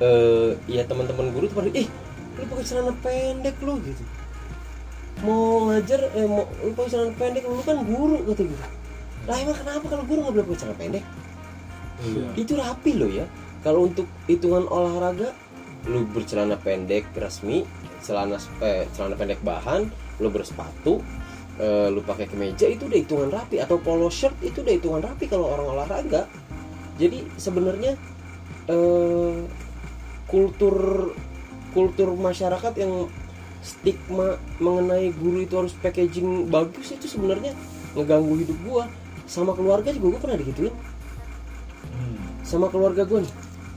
eh 0.00 0.52
ya 0.68 0.84
teman-teman 0.84 1.32
guru 1.32 1.44
tuh 1.48 1.64
pada 1.64 1.70
ih 1.72 1.88
lu 2.38 2.44
pakai 2.46 2.64
celana 2.64 2.92
pendek 3.00 3.56
lu 3.64 3.74
gitu. 3.82 4.02
Mau 5.24 5.72
ngajar 5.72 6.00
eh 6.12 6.26
mau 6.28 6.44
lu 6.60 6.72
pakai 6.76 6.90
celana 6.92 7.12
pendek 7.16 7.44
lu 7.48 7.60
kan 7.64 7.76
guru 7.82 8.16
kata 8.30 8.42
gue 8.46 8.60
lah 9.28 9.36
emang 9.36 9.56
kenapa 9.56 9.84
kalau 9.88 10.04
guru 10.04 10.18
nggak 10.24 10.34
boleh 10.36 10.46
pakai 10.48 10.60
celana 10.60 10.76
pendek 10.76 11.04
Iya. 12.00 12.28
itu 12.40 12.52
rapi 12.56 12.96
loh 12.96 13.10
ya 13.10 13.26
kalau 13.60 13.88
untuk 13.88 14.08
hitungan 14.24 14.64
olahraga 14.68 15.36
lu 15.88 16.04
bercelana 16.08 16.56
pendek 16.60 17.08
resmi 17.16 17.64
celana 18.00 18.40
eh, 18.64 18.88
celana 18.96 19.16
pendek 19.16 19.40
bahan 19.44 19.88
lu 20.20 20.28
bersepatu 20.32 21.04
eh, 21.60 21.88
lu 21.92 22.00
pakai 22.00 22.28
kemeja 22.28 22.68
itu 22.68 22.88
udah 22.88 22.98
hitungan 23.00 23.28
rapi 23.28 23.60
atau 23.60 23.76
polo 23.80 24.08
shirt 24.08 24.36
itu 24.40 24.64
udah 24.64 24.74
hitungan 24.76 25.02
rapi 25.04 25.28
kalau 25.28 25.52
orang 25.52 25.76
olahraga 25.76 26.24
jadi 26.96 27.24
sebenarnya 27.36 27.96
eh, 28.68 29.36
kultur 30.28 31.10
kultur 31.72 32.12
masyarakat 32.16 32.72
yang 32.76 33.08
stigma 33.60 34.40
mengenai 34.56 35.12
guru 35.12 35.44
itu 35.44 35.54
harus 35.56 35.76
packaging 35.76 36.48
bagus 36.48 36.96
itu 36.96 37.06
sebenarnya 37.06 37.52
ngeganggu 37.92 38.40
hidup 38.40 38.58
gua 38.64 38.84
sama 39.28 39.52
keluarga 39.52 39.92
juga 39.94 40.16
gua 40.16 40.20
pernah 40.26 40.38
digituin. 40.40 40.74
Sama 42.50 42.66
keluarga 42.66 43.06
gue 43.06 43.22
nih. 43.22 43.34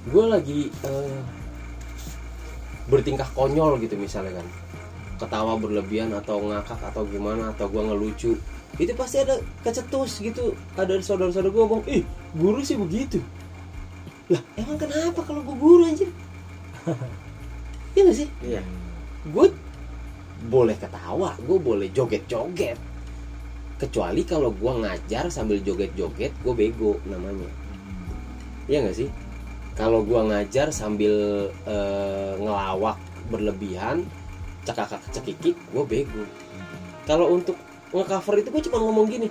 Gue 0.10 0.26
lagi 0.26 0.60
eh, 0.82 1.22
bertingkah 2.90 3.30
konyol 3.38 3.78
gitu 3.86 3.94
misalnya 3.94 4.42
kan. 4.42 4.48
Ketawa 5.22 5.62
berlebihan 5.62 6.10
atau 6.18 6.42
ngakak 6.42 6.82
atau 6.82 7.06
gimana 7.06 7.54
atau 7.54 7.70
gue 7.70 7.84
ngelucu. 7.86 8.34
Itu 8.82 8.92
pasti 8.98 9.22
ada 9.22 9.38
kecetus 9.62 10.26
gitu. 10.26 10.58
Ada 10.74 10.98
saudara-saudara 11.06 11.54
gue 11.54 11.62
ngomong 11.62 11.86
ih 11.86 12.02
guru 12.34 12.66
sih 12.66 12.74
begitu. 12.74 13.22
Lah 14.34 14.42
emang 14.58 14.82
kenapa 14.82 15.22
kalau 15.22 15.46
gue 15.46 15.54
guru 15.54 15.86
anjir? 15.86 16.10
Iya 17.94 18.10
gak 18.10 18.18
sih? 18.18 18.30
Iya. 18.42 18.66
Gue 19.30 19.54
boleh 20.50 20.74
ketawa 20.82 21.38
gue 21.38 21.62
boleh 21.62 21.94
joget-joget. 21.94 22.82
Kecuali 23.78 24.26
kalau 24.26 24.50
gue 24.50 24.74
ngajar 24.82 25.30
sambil 25.30 25.62
joget-joget 25.62 26.34
gue 26.42 26.54
bego 26.58 26.98
namanya 27.06 27.63
Iya 28.68 28.84
nggak 28.84 28.98
sih? 28.98 29.10
Kalau 29.74 30.06
gua 30.06 30.28
ngajar 30.30 30.70
sambil 30.70 31.14
eh, 31.66 32.34
ngelawak 32.38 32.98
berlebihan, 33.32 34.06
cekakak 34.68 35.02
cekikik, 35.10 35.56
gue 35.72 35.84
bego. 35.88 36.24
Kalau 37.08 37.32
untuk 37.34 37.56
ngecover 37.96 38.44
itu 38.44 38.50
gue 38.52 38.64
cuma 38.70 38.80
ngomong 38.84 39.08
gini 39.08 39.28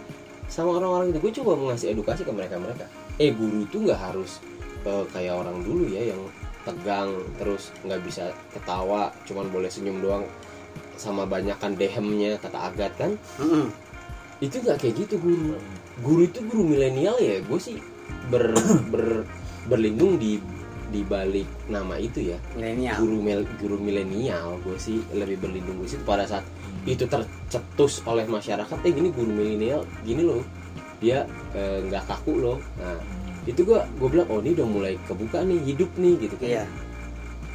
sama 0.48 0.76
orang-orang 0.80 1.12
itu, 1.12 1.18
gue 1.20 1.32
coba 1.40 1.72
ngasih 1.72 1.92
edukasi 1.96 2.24
ke 2.24 2.32
mereka 2.32 2.56
mereka. 2.60 2.84
Eh 3.20 3.32
guru 3.32 3.64
tuh 3.68 3.84
nggak 3.86 4.00
harus 4.00 4.40
eh, 4.84 5.04
kayak 5.12 5.40
orang 5.40 5.60
dulu 5.62 5.88
ya 5.88 6.12
yang 6.12 6.20
tegang 6.62 7.10
terus 7.38 7.70
nggak 7.86 8.00
bisa 8.06 8.30
ketawa, 8.54 9.10
cuman 9.28 9.46
boleh 9.50 9.70
senyum 9.70 9.98
doang 10.00 10.24
sama 10.96 11.26
banyakan 11.26 11.74
dehemnya 11.74 12.38
kata 12.38 12.70
Agat 12.70 12.92
kan 12.94 13.18
Mm-mm. 13.42 13.74
itu 14.38 14.62
nggak 14.62 14.78
kayak 14.78 14.94
gitu 15.02 15.18
guru 15.18 15.58
guru 15.98 16.20
itu 16.30 16.38
guru 16.46 16.62
milenial 16.62 17.18
ya 17.18 17.42
gue 17.42 17.58
sih 17.58 17.82
ber, 18.30 18.52
ber 18.92 19.24
berlindung 19.66 20.18
di 20.18 20.38
di 20.92 21.00
balik 21.08 21.48
nama 21.72 21.96
itu 21.96 22.36
ya. 22.36 22.38
Milenial. 22.52 23.00
Guru 23.00 23.18
mil, 23.24 23.40
guru 23.56 23.76
milenial 23.80 24.60
gue 24.60 24.76
sih 24.76 25.00
lebih 25.16 25.40
berlindung 25.40 25.80
di 25.80 25.88
situ. 25.88 26.04
Pada 26.04 26.28
saat 26.28 26.44
itu 26.84 27.08
tercetus 27.08 28.04
oleh 28.04 28.28
masyarakat 28.28 28.76
eh 28.84 28.92
gini 28.92 29.08
guru 29.08 29.32
milenial 29.32 29.88
gini 30.04 30.20
loh. 30.20 30.44
Dia 31.00 31.24
eh, 31.56 31.80
nggak 31.88 32.04
kaku 32.04 32.34
loh. 32.36 32.58
Nah 32.76 33.00
itu 33.48 33.64
gue 33.64 33.80
gue 33.80 34.08
bilang 34.12 34.28
oh 34.28 34.38
ini 34.44 34.52
udah 34.54 34.68
mulai 34.68 34.94
kebuka 35.08 35.40
nih 35.42 35.58
hidup 35.64 35.90
nih 35.96 36.14
gitu 36.28 36.36
kan. 36.36 36.48
Iya. 36.60 36.64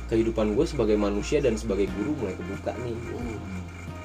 Kehidupan 0.08 0.58
gue 0.58 0.66
sebagai 0.66 0.98
manusia 0.98 1.38
dan 1.38 1.54
sebagai 1.60 1.86
guru 1.94 2.18
mulai 2.26 2.36
kebuka 2.36 2.74
nih. 2.82 2.98
Mm. 2.98 3.40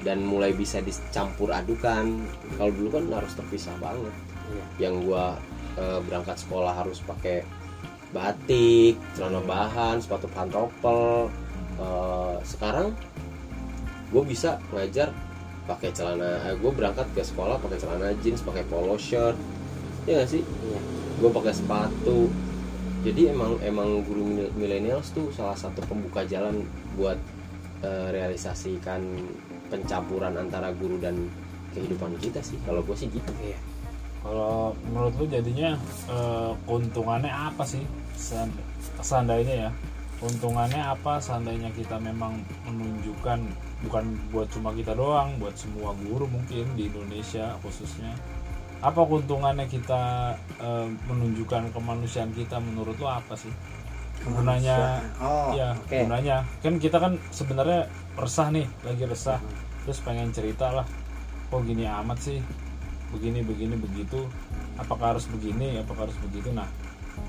dan 0.03 0.19
mulai 0.19 0.51
bisa 0.51 0.83
dicampur 0.83 1.47
adukan. 1.55 2.27
Kalau 2.59 2.71
dulu 2.75 2.99
kan 2.99 3.07
harus 3.07 3.39
terpisah 3.39 3.71
banget. 3.79 4.11
Iya. 4.43 4.65
yang 4.87 5.07
gua 5.07 5.39
eh, 5.77 5.99
berangkat 6.05 6.37
sekolah 6.39 6.73
harus 6.73 6.99
pakai 7.01 7.43
batik 8.13 8.97
celana 9.17 9.41
bahan 9.41 9.97
sepatu 9.97 10.29
pantopel 10.29 11.29
Eh, 11.73 12.37
sekarang 12.45 12.93
gue 14.13 14.23
bisa 14.29 14.61
ngajar 14.69 15.09
pakai 15.65 15.89
celana 15.89 16.37
eh, 16.45 16.53
gue 16.53 16.69
berangkat 16.69 17.09
ke 17.17 17.25
sekolah 17.25 17.57
pakai 17.57 17.81
celana 17.81 18.13
jeans 18.21 18.45
pakai 18.45 18.61
polo 18.69 18.93
shirt 18.93 19.33
ya 20.05 20.21
gak 20.21 20.29
sih? 20.29 20.45
Iya. 20.45 20.79
gue 21.17 21.29
pakai 21.33 21.53
sepatu. 21.55 22.29
Jadi 23.03 23.33
emang 23.33 23.57
emang 23.65 24.05
guru 24.05 24.21
mil- 24.23 24.53
millennials 24.55 25.11
tuh 25.11 25.33
salah 25.33 25.57
satu 25.57 25.81
pembuka 25.89 26.21
jalan 26.29 26.61
buat 26.93 27.17
eh, 27.81 28.07
realisasikan 28.13 29.01
pencampuran 29.73 30.37
antara 30.37 30.69
guru 30.77 31.01
dan 31.01 31.17
kehidupan 31.73 32.21
kita 32.21 32.37
sih. 32.45 32.61
Kalau 32.69 32.85
gue 32.85 32.93
sih 32.93 33.09
gitu. 33.09 33.33
Iya. 33.41 33.57
Kalau 34.23 34.71
menurut 34.87 35.13
lu 35.19 35.25
jadinya 35.27 35.75
eh, 36.07 36.51
keuntungannya 36.65 37.27
apa 37.29 37.63
sih? 37.67 37.83
Seand- 38.15 38.55
Seandainya 39.03 39.67
ya, 39.67 39.69
keuntungannya 40.23 40.79
apa 40.79 41.19
seandainya 41.19 41.67
kita 41.75 41.99
memang 41.99 42.39
menunjukkan 42.63 43.39
bukan 43.83 44.05
buat 44.31 44.47
cuma 44.47 44.71
kita 44.71 44.95
doang, 44.95 45.35
buat 45.43 45.51
semua 45.59 45.91
guru 46.07 46.23
mungkin 46.31 46.63
di 46.79 46.87
Indonesia 46.87 47.51
khususnya. 47.59 48.15
Apa 48.79 49.03
keuntungannya 49.03 49.67
kita 49.67 50.35
eh, 50.59 50.87
menunjukkan 51.11 51.75
kemanusiaan 51.75 52.31
kita 52.31 52.63
menurut 52.63 52.95
lu 52.95 53.07
apa 53.07 53.35
sih? 53.35 53.51
Gunanya 54.23 55.03
oh 55.19 55.51
ya, 55.51 55.75
oke 55.75 55.91
gunanya 56.07 56.47
kan 56.63 56.79
kita 56.79 56.95
kan 56.95 57.19
sebenarnya 57.27 57.91
resah 58.15 58.47
nih, 58.55 58.63
lagi 58.87 59.03
resah. 59.03 59.39
Terus 59.83 59.99
pengen 59.99 60.31
cerita 60.31 60.71
lah, 60.71 60.87
kok 61.51 61.59
gini 61.67 61.83
amat 61.83 62.23
sih? 62.23 62.39
Begini 63.13 63.39
begini 63.41 63.75
begitu. 63.75 64.25
Apakah 64.75 65.13
harus 65.13 65.25
begini? 65.25 65.77
Apakah 65.77 66.09
harus 66.09 66.17
begitu? 66.19 66.49
Nah, 66.49 66.65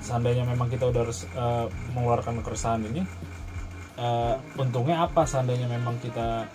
seandainya 0.01 0.43
memang 0.43 0.65
kita 0.65 0.85
udah 0.85 1.03
res- 1.03 1.29
eh, 1.29 1.65
mengeluarkan 1.91 2.41
keresahan 2.41 2.81
ini, 2.83 3.05
eh, 3.95 4.33
untungnya 4.57 5.05
apa? 5.05 5.23
Seandainya 5.23 5.69
memang 5.69 5.95
kita 5.99 6.49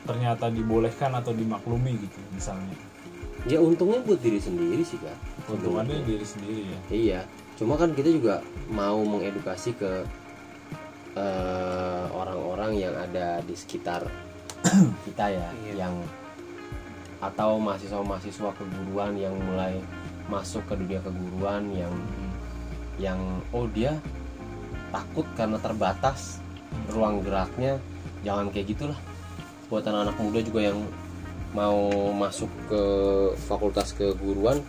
ternyata 0.00 0.46
dibolehkan 0.48 1.10
atau 1.12 1.32
dimaklumi 1.32 1.96
gitu, 1.98 2.18
misalnya. 2.30 2.76
ya 3.46 3.62
untungnya 3.62 4.02
buat 4.02 4.18
diri 4.18 4.36
sendiri 4.36 4.82
sih 4.82 4.98
kan 4.98 5.14
Keuntungannya 5.46 6.02
diri 6.02 6.26
sendiri 6.26 6.62
ya. 6.66 6.80
iya 6.90 7.20
cuma 7.54 7.78
kan 7.78 7.94
kita 7.94 8.10
juga 8.10 8.42
mau 8.68 8.98
mengedukasi 8.98 9.72
ke 9.72 10.02
eh, 11.14 12.04
orang-orang 12.10 12.72
yang 12.76 12.94
ada 12.94 13.38
di 13.40 13.54
sekitar 13.54 14.04
kita 15.06 15.24
ya 15.30 15.48
Iya. 15.64 15.72
yang 15.78 15.94
atau 17.18 17.58
mahasiswa-mahasiswa 17.58 18.50
keguruan 18.54 19.18
yang 19.18 19.34
mulai 19.34 19.82
masuk 20.30 20.62
ke 20.68 20.74
dunia 20.78 21.00
keguruan 21.02 21.66
yang 21.74 21.94
yang 22.98 23.18
oh 23.54 23.66
dia 23.70 23.96
takut 24.90 25.24
karena 25.34 25.58
terbatas 25.58 26.42
ruang 26.90 27.22
geraknya. 27.24 27.78
Jangan 28.26 28.50
kayak 28.50 28.74
gitulah. 28.74 28.98
Buat 29.70 29.86
anak-anak 29.86 30.16
muda 30.18 30.40
juga 30.42 30.60
yang 30.72 30.78
mau 31.56 32.12
masuk 32.12 32.50
ke 32.68 32.82
fakultas 33.48 33.96
keguruan 33.96 34.60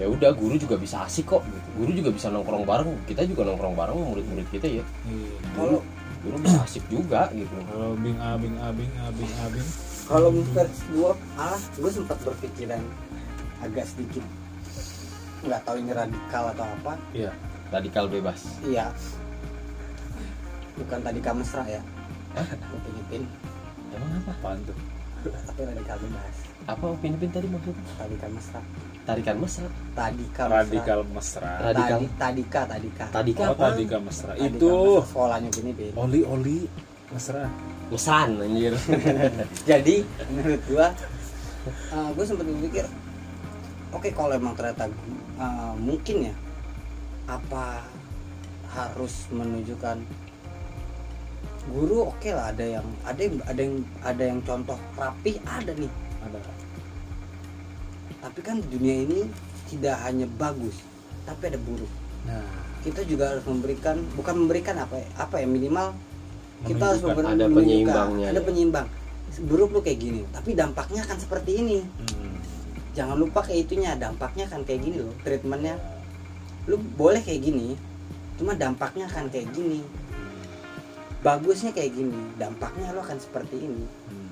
ya 0.00 0.08
udah 0.08 0.32
guru 0.32 0.56
juga 0.56 0.80
bisa 0.80 1.04
asik 1.04 1.28
kok. 1.28 1.42
Guru 1.76 1.92
juga 1.92 2.10
bisa 2.10 2.32
nongkrong 2.32 2.64
bareng. 2.64 2.90
Kita 3.04 3.24
juga 3.28 3.46
nongkrong 3.46 3.76
bareng 3.76 3.98
murid-murid 3.98 4.48
kita 4.48 4.66
ya. 4.66 4.84
Iya. 5.06 5.36
guru 5.56 5.78
guru 6.20 6.36
bisa 6.40 6.58
asik 6.64 6.84
juga 6.88 7.28
gitu. 7.32 7.52
Kalau 7.68 7.96
bing 8.00 8.16
abing 8.20 8.56
abing 8.60 8.92
abing 9.08 9.32
abing 9.44 9.68
kalau 10.10 10.34
versi 10.50 10.82
gue 10.90 11.10
malah 11.38 11.62
gue 11.62 11.90
sempat 11.94 12.18
berpikiran 12.26 12.82
agak 13.62 13.86
sedikit 13.86 14.26
nggak 15.40 15.60
tahu 15.64 15.76
ini 15.80 15.92
radikal 15.94 16.50
atau 16.52 16.66
apa. 16.66 16.98
Iya 17.14 17.32
radikal 17.70 18.10
bebas. 18.10 18.42
Iya. 18.66 18.90
Bukan 20.76 20.98
tadi 21.00 21.18
mesra 21.22 21.62
ya. 21.70 21.82
Gue 22.34 22.78
pengen 22.82 23.24
emang 23.94 24.10
apa? 24.22 24.32
Apaan 24.34 24.58
tuh? 24.66 24.76
tapi 25.20 25.60
radikal 25.68 25.96
bebas. 26.00 26.36
Apa 26.64 26.84
pin-pin 27.00 27.30
tadi 27.30 27.46
maksudnya 27.48 27.84
tadika 28.00 28.26
mesra. 28.32 28.60
Tarikan 29.04 29.36
mesra? 29.40 29.68
Tadika 29.96 30.42
mesra. 30.46 30.58
Radikal 30.60 31.00
mesra. 31.08 31.52
Radikal. 31.60 31.98
Tadi, 31.98 32.06
tadika 32.16 32.60
tadika. 32.68 33.04
Tadika 33.10 33.42
Oh, 33.48 33.54
apa? 33.56 33.62
tadika 33.72 33.96
mesra. 34.00 34.32
Tadika 34.32 34.46
Itu 34.56 34.70
mesra. 34.72 35.06
sekolahnya 35.08 35.48
gini 35.52 35.70
bin 35.76 35.92
oli 35.96 36.20
oli 36.24 36.58
mesra. 37.12 37.44
Mesran 37.90 38.38
anjir. 38.38 38.74
Jadi 39.70 40.06
menurut 40.30 40.62
gua 40.70 40.88
uh, 41.92 42.08
gue 42.14 42.24
sempat 42.24 42.46
berpikir 42.46 42.86
oke 43.92 44.08
kalau 44.14 44.32
emang 44.34 44.54
ternyata 44.56 44.88
uh, 45.36 45.74
mungkin 45.76 46.32
ya 46.32 46.34
apa 47.28 47.84
harus 48.70 49.26
menunjukkan 49.34 49.98
guru 51.70 52.10
oke 52.10 52.30
lah 52.32 52.50
ada 52.54 52.80
yang 52.80 52.86
ada 53.04 53.20
yang 53.20 53.36
ada 53.44 53.60
yang 53.60 53.76
ada 54.02 54.22
yang 54.24 54.40
contoh 54.42 54.78
rapih 54.96 55.36
ada 55.44 55.72
nih. 55.74 55.92
Ada. 56.20 56.36
tapi 58.20 58.44
kan 58.44 58.60
dunia 58.60 59.08
ini 59.08 59.24
tidak 59.72 59.96
hanya 60.04 60.28
bagus 60.36 60.84
tapi 61.24 61.48
ada 61.48 61.56
buruk. 61.64 61.88
Nah, 62.28 62.44
kita 62.84 63.00
juga 63.08 63.32
harus 63.32 63.44
memberikan 63.48 64.04
bukan 64.12 64.44
memberikan 64.44 64.76
apa 64.76 65.00
ya, 65.00 65.08
apa 65.16 65.40
ya 65.40 65.48
minimal 65.48 65.96
kita 66.68 66.84
harus 66.92 67.02
memberi- 67.04 67.30
ada 67.32 67.46
penyeimbangnya, 67.48 68.26
ada 68.32 68.40
ya. 68.40 68.44
penyeimbang 68.44 68.86
buruk 69.46 69.70
lu 69.72 69.80
kayak 69.80 69.98
gini 70.02 70.22
tapi 70.34 70.52
dampaknya 70.52 71.00
akan 71.06 71.16
seperti 71.16 71.50
ini 71.64 71.78
hmm, 71.80 72.34
jangan 72.92 73.16
lupa 73.16 73.40
kayak 73.46 73.70
itunya 73.70 73.96
dampaknya 73.96 74.44
akan 74.50 74.60
kayak 74.66 74.80
gini 74.84 74.96
loh 75.00 75.14
treatmentnya 75.24 75.78
lu 76.68 76.76
boleh 76.98 77.22
kayak 77.24 77.40
gini 77.40 77.78
cuma 78.36 78.52
dampaknya 78.58 79.08
akan 79.08 79.32
kayak 79.32 79.48
gini 79.54 79.80
bagusnya 81.20 81.72
kayak 81.72 81.92
gini 81.96 82.20
dampaknya 82.36 82.92
lo 82.92 83.00
akan 83.00 83.16
seperti 83.20 83.56
ini 83.60 83.84
hmm. 83.84 84.30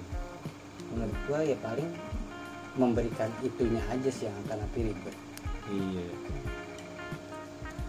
menurut 0.92 1.16
gua 1.28 1.40
ya 1.44 1.56
paling 1.64 1.88
memberikan 2.76 3.30
itunya 3.40 3.80
aja 3.88 4.10
sih 4.12 4.28
yang 4.28 4.36
akan 4.44 4.60
tapi 4.68 4.92
ribet 4.92 5.16
Iya. 5.68 6.06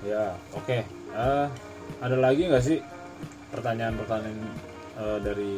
Ya, 0.04 0.24
oke. 0.52 0.84
Eh, 1.16 1.48
ada 2.04 2.18
lagi 2.20 2.48
nggak 2.48 2.64
sih 2.64 2.80
pertanyaan-pertanyaan 3.50 4.40
eh, 4.98 5.20
dari 5.22 5.54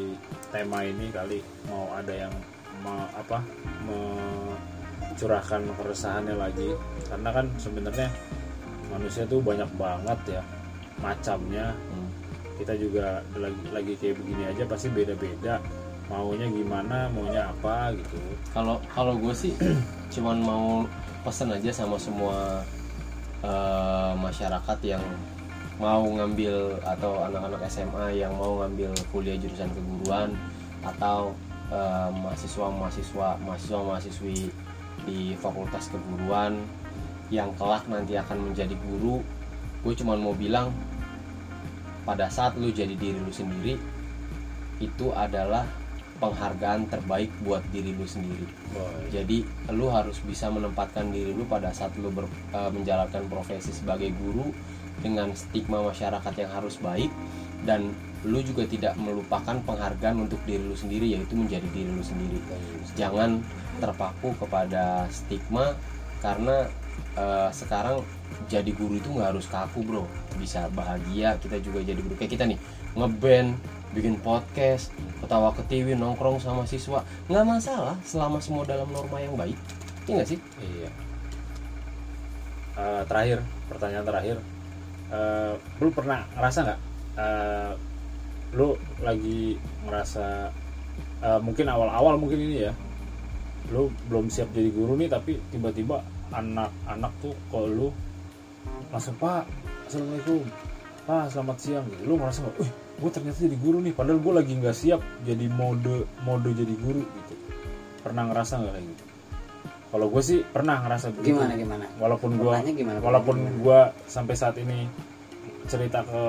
tema 0.51 0.83
ini 0.83 1.11
kali 1.11 1.39
mau 1.67 1.91
ada 1.95 2.11
yang 2.11 2.33
mau 2.81 3.05
apa 3.13 3.39
mencurahkan 3.85 5.61
keresahannya 5.77 6.35
lagi. 6.35 6.69
Karena 7.07 7.29
kan 7.31 7.45
sebenarnya 7.59 8.09
manusia 8.91 9.23
tuh 9.27 9.39
banyak 9.43 9.69
banget 9.75 10.39
ya 10.39 10.43
macamnya. 10.99 11.75
Hmm. 11.75 12.09
kita 12.61 12.77
juga 12.77 13.25
lagi 13.41 13.63
lagi 13.73 13.93
kayak 13.97 14.21
begini 14.21 14.43
aja 14.53 14.69
pasti 14.69 14.93
beda-beda 14.93 15.57
maunya 16.13 16.45
gimana 16.45 17.09
maunya 17.09 17.49
apa 17.49 17.89
gitu. 17.97 18.21
Kalau 18.53 18.77
kalau 18.93 19.17
gue 19.17 19.33
sih 19.33 19.57
cuman 20.13 20.37
mau 20.37 20.65
pesan 21.25 21.57
aja 21.57 21.73
sama 21.73 21.97
semua 21.97 22.61
eh, 23.41 24.13
masyarakat 24.13 24.77
yang 24.85 25.01
mau 25.81 26.05
ngambil 26.05 26.77
atau 26.85 27.25
anak-anak 27.25 27.65
SMA 27.65 28.21
yang 28.21 28.37
mau 28.37 28.61
ngambil 28.61 28.93
kuliah 29.09 29.33
jurusan 29.41 29.73
keguruan 29.73 30.37
atau 30.85 31.33
eh, 31.73 32.09
mahasiswa-mahasiswa 32.21 33.41
mahasiswa-mahasiswi 33.41 34.53
di 35.09 35.33
fakultas 35.41 35.89
keguruan 35.89 36.61
yang 37.33 37.49
kelak 37.57 37.81
nanti 37.89 38.13
akan 38.13 38.53
menjadi 38.53 38.77
guru 38.85 39.25
gue 39.81 39.93
cuman 39.97 40.21
mau 40.21 40.37
bilang 40.37 40.69
pada 42.05 42.29
saat 42.29 42.53
lu 42.61 42.69
jadi 42.69 42.93
diri 42.93 43.17
lu 43.17 43.33
sendiri 43.33 43.81
itu 44.77 45.09
adalah 45.17 45.65
penghargaan 46.21 46.85
terbaik 46.85 47.33
buat 47.41 47.65
diri 47.73 47.97
lu 47.97 48.05
sendiri. 48.05 48.45
Jadi 49.09 49.41
lu 49.73 49.89
harus 49.89 50.21
bisa 50.21 50.53
menempatkan 50.53 51.09
diri 51.09 51.33
lu 51.33 51.49
pada 51.49 51.73
saat 51.73 51.97
lu 51.97 52.13
ber- 52.13 52.29
eh, 52.53 52.69
menjalankan 52.69 53.25
profesi 53.25 53.73
sebagai 53.73 54.13
guru 54.13 54.53
dengan 55.01 55.33
stigma 55.33 55.81
masyarakat 55.81 56.33
yang 56.37 56.51
harus 56.53 56.77
baik 56.79 57.11
dan 57.65 57.93
lu 58.21 58.37
juga 58.45 58.69
tidak 58.69 58.93
melupakan 59.01 59.57
penghargaan 59.65 60.29
untuk 60.29 60.37
diri 60.45 60.61
lu 60.61 60.77
sendiri 60.77 61.09
yaitu 61.17 61.33
menjadi 61.33 61.65
diri 61.73 61.89
lu 61.89 62.05
sendiri. 62.05 62.37
Jangan 62.93 63.41
terpaku 63.81 64.37
kepada 64.37 65.09
stigma 65.09 65.73
karena 66.21 66.69
eh, 67.17 67.49
sekarang 67.49 68.05
jadi 68.45 68.69
guru 68.77 69.01
itu 69.01 69.09
nggak 69.09 69.33
harus 69.33 69.49
kaku 69.49 69.81
bro. 69.81 70.05
Bisa 70.37 70.69
bahagia 70.77 71.33
kita 71.41 71.57
juga 71.57 71.81
jadi 71.81 71.97
guru. 71.97 72.13
Kayak 72.13 72.37
kita 72.37 72.43
nih 72.45 72.59
ngeband 72.93 73.57
bikin 73.91 74.15
podcast 74.21 74.93
ketawa 75.19 75.51
ketiwi 75.57 75.97
nongkrong 75.97 76.37
sama 76.37 76.69
siswa. 76.69 77.01
Nggak 77.25 77.45
masalah 77.45 77.97
selama 78.05 78.37
semua 78.37 78.63
dalam 78.69 78.85
norma 78.93 79.17
yang 79.17 79.33
baik. 79.33 79.57
Iya 80.05 80.21
nggak 80.21 80.29
sih? 80.29 80.39
Iya. 80.61 80.89
Eh, 82.71 83.01
terakhir, 83.09 83.39
pertanyaan 83.67 84.05
terakhir. 84.05 84.37
Eh, 85.11 85.53
lu 85.83 85.91
pernah 85.91 86.23
ngerasa 86.39 86.59
nggak? 86.63 86.79
eh, 87.19 87.71
lu 88.55 88.79
lagi 89.03 89.59
ngerasa 89.83 90.47
eh, 91.23 91.39
mungkin 91.43 91.67
awal-awal 91.67 92.15
mungkin 92.15 92.39
ini 92.39 92.57
ya. 92.71 92.73
Lu 93.75 93.91
belum 94.07 94.31
siap 94.31 94.55
jadi 94.55 94.71
guru 94.71 94.95
nih, 94.95 95.11
tapi 95.11 95.35
tiba-tiba 95.51 95.99
anak-anak 96.31 97.11
tuh 97.19 97.35
kalau 97.51 97.67
lu 97.67 97.87
langsung 98.91 99.15
pak, 99.19 99.43
assalamualaikum, 99.87 100.47
pak 101.03 101.27
selamat 101.27 101.57
siang. 101.59 101.85
Gitu. 101.91 102.01
Lu 102.07 102.15
ngerasa 102.15 102.39
nggak? 102.47 102.55
Gue 103.01 103.09
ternyata 103.11 103.37
jadi 103.43 103.57
guru 103.59 103.77
nih. 103.83 103.93
Padahal 103.97 104.19
gue 104.23 104.33
lagi 104.33 104.53
nggak 104.55 104.77
siap 104.77 105.01
jadi 105.27 105.45
mode 105.51 106.07
mode 106.23 106.49
jadi 106.55 106.75
guru 106.79 107.03
gitu. 107.03 107.35
Pernah 107.99 108.31
ngerasa 108.31 108.63
nggak 108.63 108.73
kayak 108.79 108.87
gitu? 108.95 109.03
Kalau 109.91 110.07
gue 110.07 110.23
sih 110.23 110.39
pernah 110.47 110.79
ngerasa 110.79 111.11
begitu. 111.11 111.35
gimana 111.35 111.53
gimana 111.59 111.85
Walaupun 111.99 112.39
gue 112.39 112.55
gimana 112.71 112.97
walaupun 113.03 113.37
Gimana? 113.43 113.59
gue 113.59 113.79
sampai 114.07 114.35
saat 114.39 114.55
ini 114.55 114.87
cerita 115.67 115.99
ke 116.07 116.23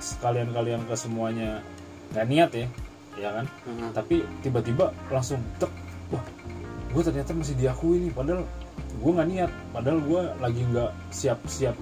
sekalian-kalian 0.00 0.88
ke 0.88 0.94
semuanya 0.96 1.60
nggak 2.16 2.26
niat 2.26 2.50
ya, 2.56 2.66
ya 3.20 3.30
kan? 3.36 3.46
Mhm. 3.68 3.92
Tapi 3.92 4.24
tiba-tiba 4.40 4.90
langsung 5.12 5.38
tek, 5.60 5.70
wah, 6.10 6.24
gue 6.96 7.02
ternyata 7.04 7.36
masih 7.36 7.54
diakui 7.60 8.08
nih. 8.08 8.12
Padahal 8.16 8.42
gue 8.98 9.10
nggak 9.12 9.28
niat. 9.30 9.50
Padahal 9.70 9.98
gue 10.00 10.22
lagi 10.40 10.62
nggak 10.64 10.90
siap-siap 11.12 11.76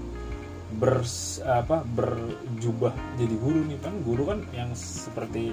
ber 0.72 1.04
apa 1.44 1.84
berjubah 1.84 2.96
jadi 3.20 3.34
guru 3.36 3.60
nih 3.68 3.78
kan 3.84 3.92
guru 4.00 4.24
kan 4.24 4.40
yang 4.56 4.72
seperti 4.72 5.52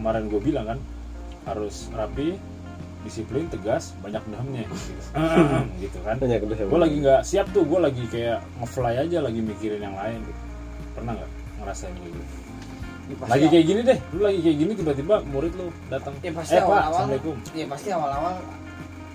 kemarin 0.00 0.32
gue 0.32 0.40
bilang 0.40 0.64
kan 0.64 0.78
harus 1.44 1.92
rapi 1.92 2.40
disiplin 3.06 3.46
tegas 3.46 3.94
banyak 4.02 4.20
dahamnya 4.26 4.66
gitu, 4.70 5.06
gitu 5.86 5.98
kan. 6.02 6.18
Banyak 6.18 6.38
gue 6.42 6.78
lagi 6.82 6.96
nggak 7.00 7.20
siap 7.22 7.46
tuh 7.54 7.62
gue 7.62 7.78
lagi 7.78 8.04
kayak 8.10 8.42
ngefly 8.58 8.94
aja 9.06 9.18
lagi 9.22 9.40
mikirin 9.40 9.80
yang 9.80 9.94
lain. 9.94 10.18
Gitu. 10.26 10.42
pernah 10.96 11.12
nggak 11.12 11.30
ngerasain 11.62 11.94
gitu? 12.02 12.20
Ya, 13.06 13.14
lagi 13.30 13.46
kayak 13.46 13.64
gini 13.70 13.80
deh 13.86 13.98
lu 14.10 14.20
lagi 14.26 14.38
kayak 14.42 14.56
gini 14.58 14.72
tiba-tiba 14.74 15.14
murid 15.30 15.52
lu 15.54 15.70
datang. 15.86 16.12
Ya 16.26 16.32
pasti 16.34 16.58
eh 16.58 16.60
pak 16.60 16.66
awal-awal 16.66 16.90
assalamualaikum. 16.90 17.36
ya 17.54 17.66
pasti 17.70 17.88
awal-awal 17.94 18.34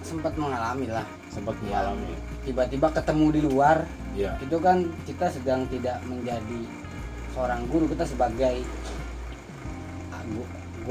sempat 0.01 0.33
mengalami 0.39 0.85
lah. 0.87 1.05
Sempat 1.27 1.55
Ya. 1.59 1.63
mengalami. 1.67 2.13
tiba-tiba 2.47 2.87
ketemu 2.95 3.25
di 3.35 3.41
luar. 3.43 3.77
Ya. 4.15 4.31
Itu 4.39 4.57
kan 4.63 4.87
kita 5.03 5.27
sedang 5.29 5.67
tidak 5.67 5.99
menjadi 6.07 6.61
seorang 7.35 7.67
guru 7.67 7.85
kita 7.91 8.07
sebagai 8.07 8.63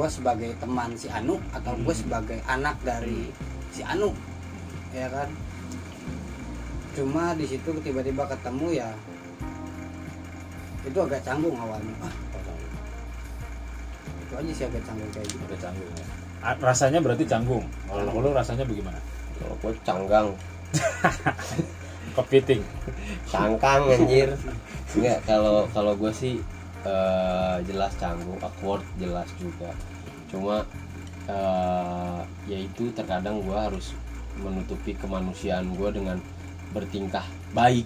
gue 0.01 0.09
sebagai 0.09 0.57
teman 0.57 0.97
si 0.97 1.13
Anu 1.13 1.37
atau 1.53 1.77
gue 1.77 1.93
Hmm. 1.93 2.01
sebagai 2.09 2.41
anak 2.49 2.73
dari 2.81 3.29
si 3.69 3.85
Anu 3.85 4.17
ya 4.97 5.13
kan? 5.13 5.29
Cuma 6.97 7.37
di 7.37 7.45
situ 7.45 7.69
tiba-tiba 7.85 8.25
ketemu 8.25 8.81
ya 8.81 8.89
itu 10.81 10.97
agak 10.97 11.21
canggung 11.21 11.53
awalnya. 11.53 11.93
Ah 12.01 12.15
itu 14.25 14.33
aja 14.41 14.53
sih 14.57 14.65
agak 14.73 14.81
canggung 14.89 15.11
kayak 15.13 15.29
gitu. 15.29 15.45
Udah 15.45 15.59
canggung 15.61 15.91
ya. 15.93 16.07
Rasanya 16.57 16.99
berarti 17.05 17.25
canggung. 17.29 17.65
Kalau 17.85 18.25
lu 18.25 18.33
rasanya 18.33 18.65
bagaimana? 18.65 18.97
Kalau 19.37 19.55
gue 19.61 19.73
canggang. 19.85 20.27
Kepiting 22.17 22.65
cangkang 23.29 23.85
anjir. 23.85 24.33
Enggak 24.97 25.21
kalau 25.29 25.69
kalau 25.77 25.93
gue 25.93 26.09
sih 26.09 26.41
eh, 26.89 27.57
jelas 27.69 27.93
canggung 28.01 28.41
awkward 28.41 28.81
jelas 28.97 29.29
juga 29.37 29.69
cuma 30.31 30.64
eh, 31.27 32.21
yaitu 32.47 32.88
terkadang 32.95 33.43
gue 33.43 33.55
harus 33.57 33.93
menutupi 34.40 34.97
kemanusiaan 34.97 35.75
gue 35.75 35.90
dengan 35.90 36.16
bertingkah 36.71 37.27
baik 37.51 37.85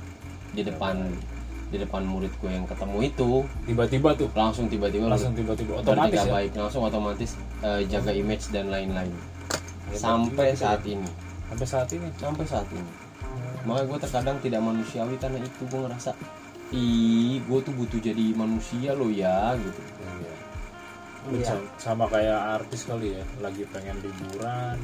di 0.53 0.63
depan 0.63 1.09
di 1.73 1.83
depan 1.83 2.07
murid 2.07 2.31
gue 2.39 2.53
yang 2.53 2.69
ketemu 2.71 2.99
itu. 3.03 3.31
Tiba-tiba 3.67 4.15
tuh? 4.15 4.29
Langsung 4.31 4.71
tiba-tiba 4.71 5.11
langsung 5.11 5.35
tiba-tiba. 5.35 5.83
otomatis 5.83 6.23
ya? 6.23 6.31
baik 6.31 6.51
langsung 6.55 6.83
otomatis 6.87 7.31
eh, 7.65 7.83
jaga 7.91 8.13
image 8.15 8.53
dan 8.55 8.71
lain-lain. 8.71 9.11
Hebat 9.91 9.99
sampai 9.99 10.55
saat 10.55 10.85
ya. 10.87 10.95
ini. 10.95 11.09
Sampai 11.51 11.67
saat 11.67 11.89
ini? 11.91 12.09
Sampai 12.15 12.45
saat 12.47 12.69
ini. 12.71 12.93
Makanya 13.65 13.85
gue 13.91 13.99
terkadang 13.99 14.37
tidak 14.45 14.61
manusiawi 14.63 15.17
karena 15.19 15.41
itu 15.41 15.63
gue 15.67 15.81
ngerasa 15.89 16.13
ih 16.75 17.39
gue 17.45 17.59
tuh 17.63 17.75
butuh 17.77 18.01
jadi 18.03 18.35
manusia 18.35 18.97
lo 18.99 19.07
ya 19.13 19.55
gitu 19.55 19.81
Iya. 21.25 21.57
Sama- 21.81 22.05
kayak 22.07 22.41
artis 22.61 22.85
kali 22.85 23.17
ya 23.17 23.25
lagi 23.41 23.65
pengen 23.73 23.97
liburan 24.01 24.77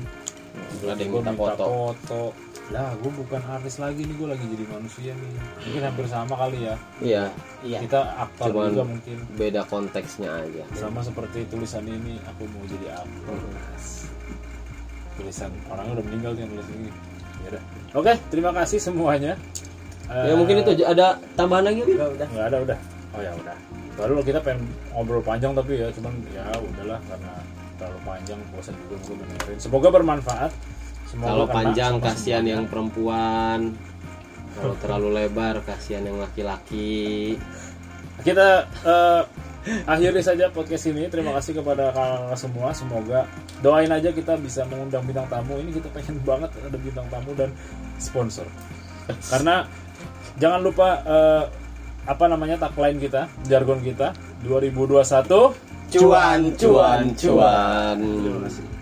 ada 0.83 0.99
yang 0.99 1.13
Gua 1.13 1.23
minta 1.23 1.35
foto. 1.37 1.65
foto. 1.95 2.23
lah 2.71 2.95
gue 3.03 3.11
bukan 3.11 3.43
artis 3.51 3.83
lagi 3.83 4.07
nih 4.07 4.15
gue 4.15 4.29
lagi 4.31 4.47
jadi 4.47 4.65
manusia 4.71 5.11
nih. 5.11 5.35
Mungkin 5.67 5.83
hampir 5.83 6.07
sama 6.07 6.35
kali 6.39 6.71
ya. 6.71 6.75
Iya. 7.03 7.25
Iya. 7.67 7.79
Kita 7.83 8.01
aktor 8.15 8.47
Cuman- 8.55 8.71
juga 8.71 8.85
mungkin. 8.87 9.17
beda 9.35 9.63
konteksnya 9.67 10.31
aja. 10.39 10.63
Sama 10.79 11.03
seperti 11.03 11.51
tulisan 11.51 11.83
ini 11.83 12.23
aku 12.23 12.47
mau 12.47 12.63
jadi 12.71 12.95
aktor. 12.95 13.35
Tulisan 15.19 15.51
orang 15.67 15.87
udah 15.93 16.05
meninggal 16.07 16.31
nih 16.39 16.43
yang 16.47 16.51
nulis 16.55 16.69
ini. 16.71 16.91
Ya 17.43 17.49
udah. 17.51 17.63
Oke 17.99 18.13
terima 18.31 18.51
kasih 18.55 18.79
semuanya. 18.79 19.35
Ya 20.07 20.35
mungkin 20.39 20.63
itu 20.63 20.71
aja. 20.75 20.85
ada 20.95 21.07
tambahan 21.35 21.75
lagi 21.75 21.83
udah 21.83 22.07
udah. 22.07 22.29
Nggak 22.31 22.47
ada 22.55 22.59
udah. 22.71 22.79
Oh 23.11 23.21
ya 23.21 23.33
udah 23.35 23.57
baru 23.99 24.23
kita 24.23 24.41
pengen 24.45 24.69
ngobrol 24.95 25.23
panjang 25.25 25.53
tapi 25.55 25.81
ya 25.81 25.89
cuman 25.91 26.13
ya 26.31 26.47
udahlah 26.57 27.01
karena 27.09 27.33
terlalu 27.81 28.01
panjang 28.05 28.41
bosan 28.53 28.77
juga 28.85 28.97
gue 29.01 29.17
dengerin. 29.25 29.57
Semoga 29.57 29.89
bermanfaat. 29.89 30.53
Semoga 31.09 31.29
kalau 31.33 31.47
panjang 31.49 31.95
kasihan 31.99 32.45
yang 32.45 32.69
perempuan. 32.69 33.73
Kalau 34.61 34.77
terlalu 34.85 35.09
lebar 35.17 35.65
kasihan 35.65 36.05
yang 36.05 36.21
laki-laki. 36.21 37.41
Kita 38.21 38.69
eh, 38.85 39.23
akhiri 39.89 40.21
saja 40.21 40.53
podcast 40.53 40.93
ini. 40.93 41.09
Terima 41.09 41.33
kasih 41.33 41.57
kepada 41.57 41.89
kalian 41.97 42.37
semua. 42.37 42.77
Semoga 42.77 43.25
doain 43.65 43.89
aja 43.89 44.13
kita 44.13 44.37
bisa 44.37 44.69
mengundang 44.69 45.09
bintang 45.09 45.27
tamu. 45.33 45.57
Ini 45.57 45.73
kita 45.73 45.89
pengen 45.89 46.21
banget 46.29 46.53
ada 46.61 46.77
bintang 46.77 47.09
tamu 47.09 47.33
dan 47.33 47.49
sponsor. 47.97 48.45
Karena 49.33 49.65
jangan 50.37 50.61
lupa 50.61 50.89
eh, 51.01 51.45
apa 52.09 52.25
namanya 52.29 52.57
tagline 52.57 52.99
kita 53.01 53.29
jargon 53.45 53.81
kita. 53.85 54.17
2021 54.45 55.01
cuan 55.91 56.41
cuan 56.57 57.03
cuan. 57.19 57.99
Terima 57.99 58.41
kasih 58.47 58.80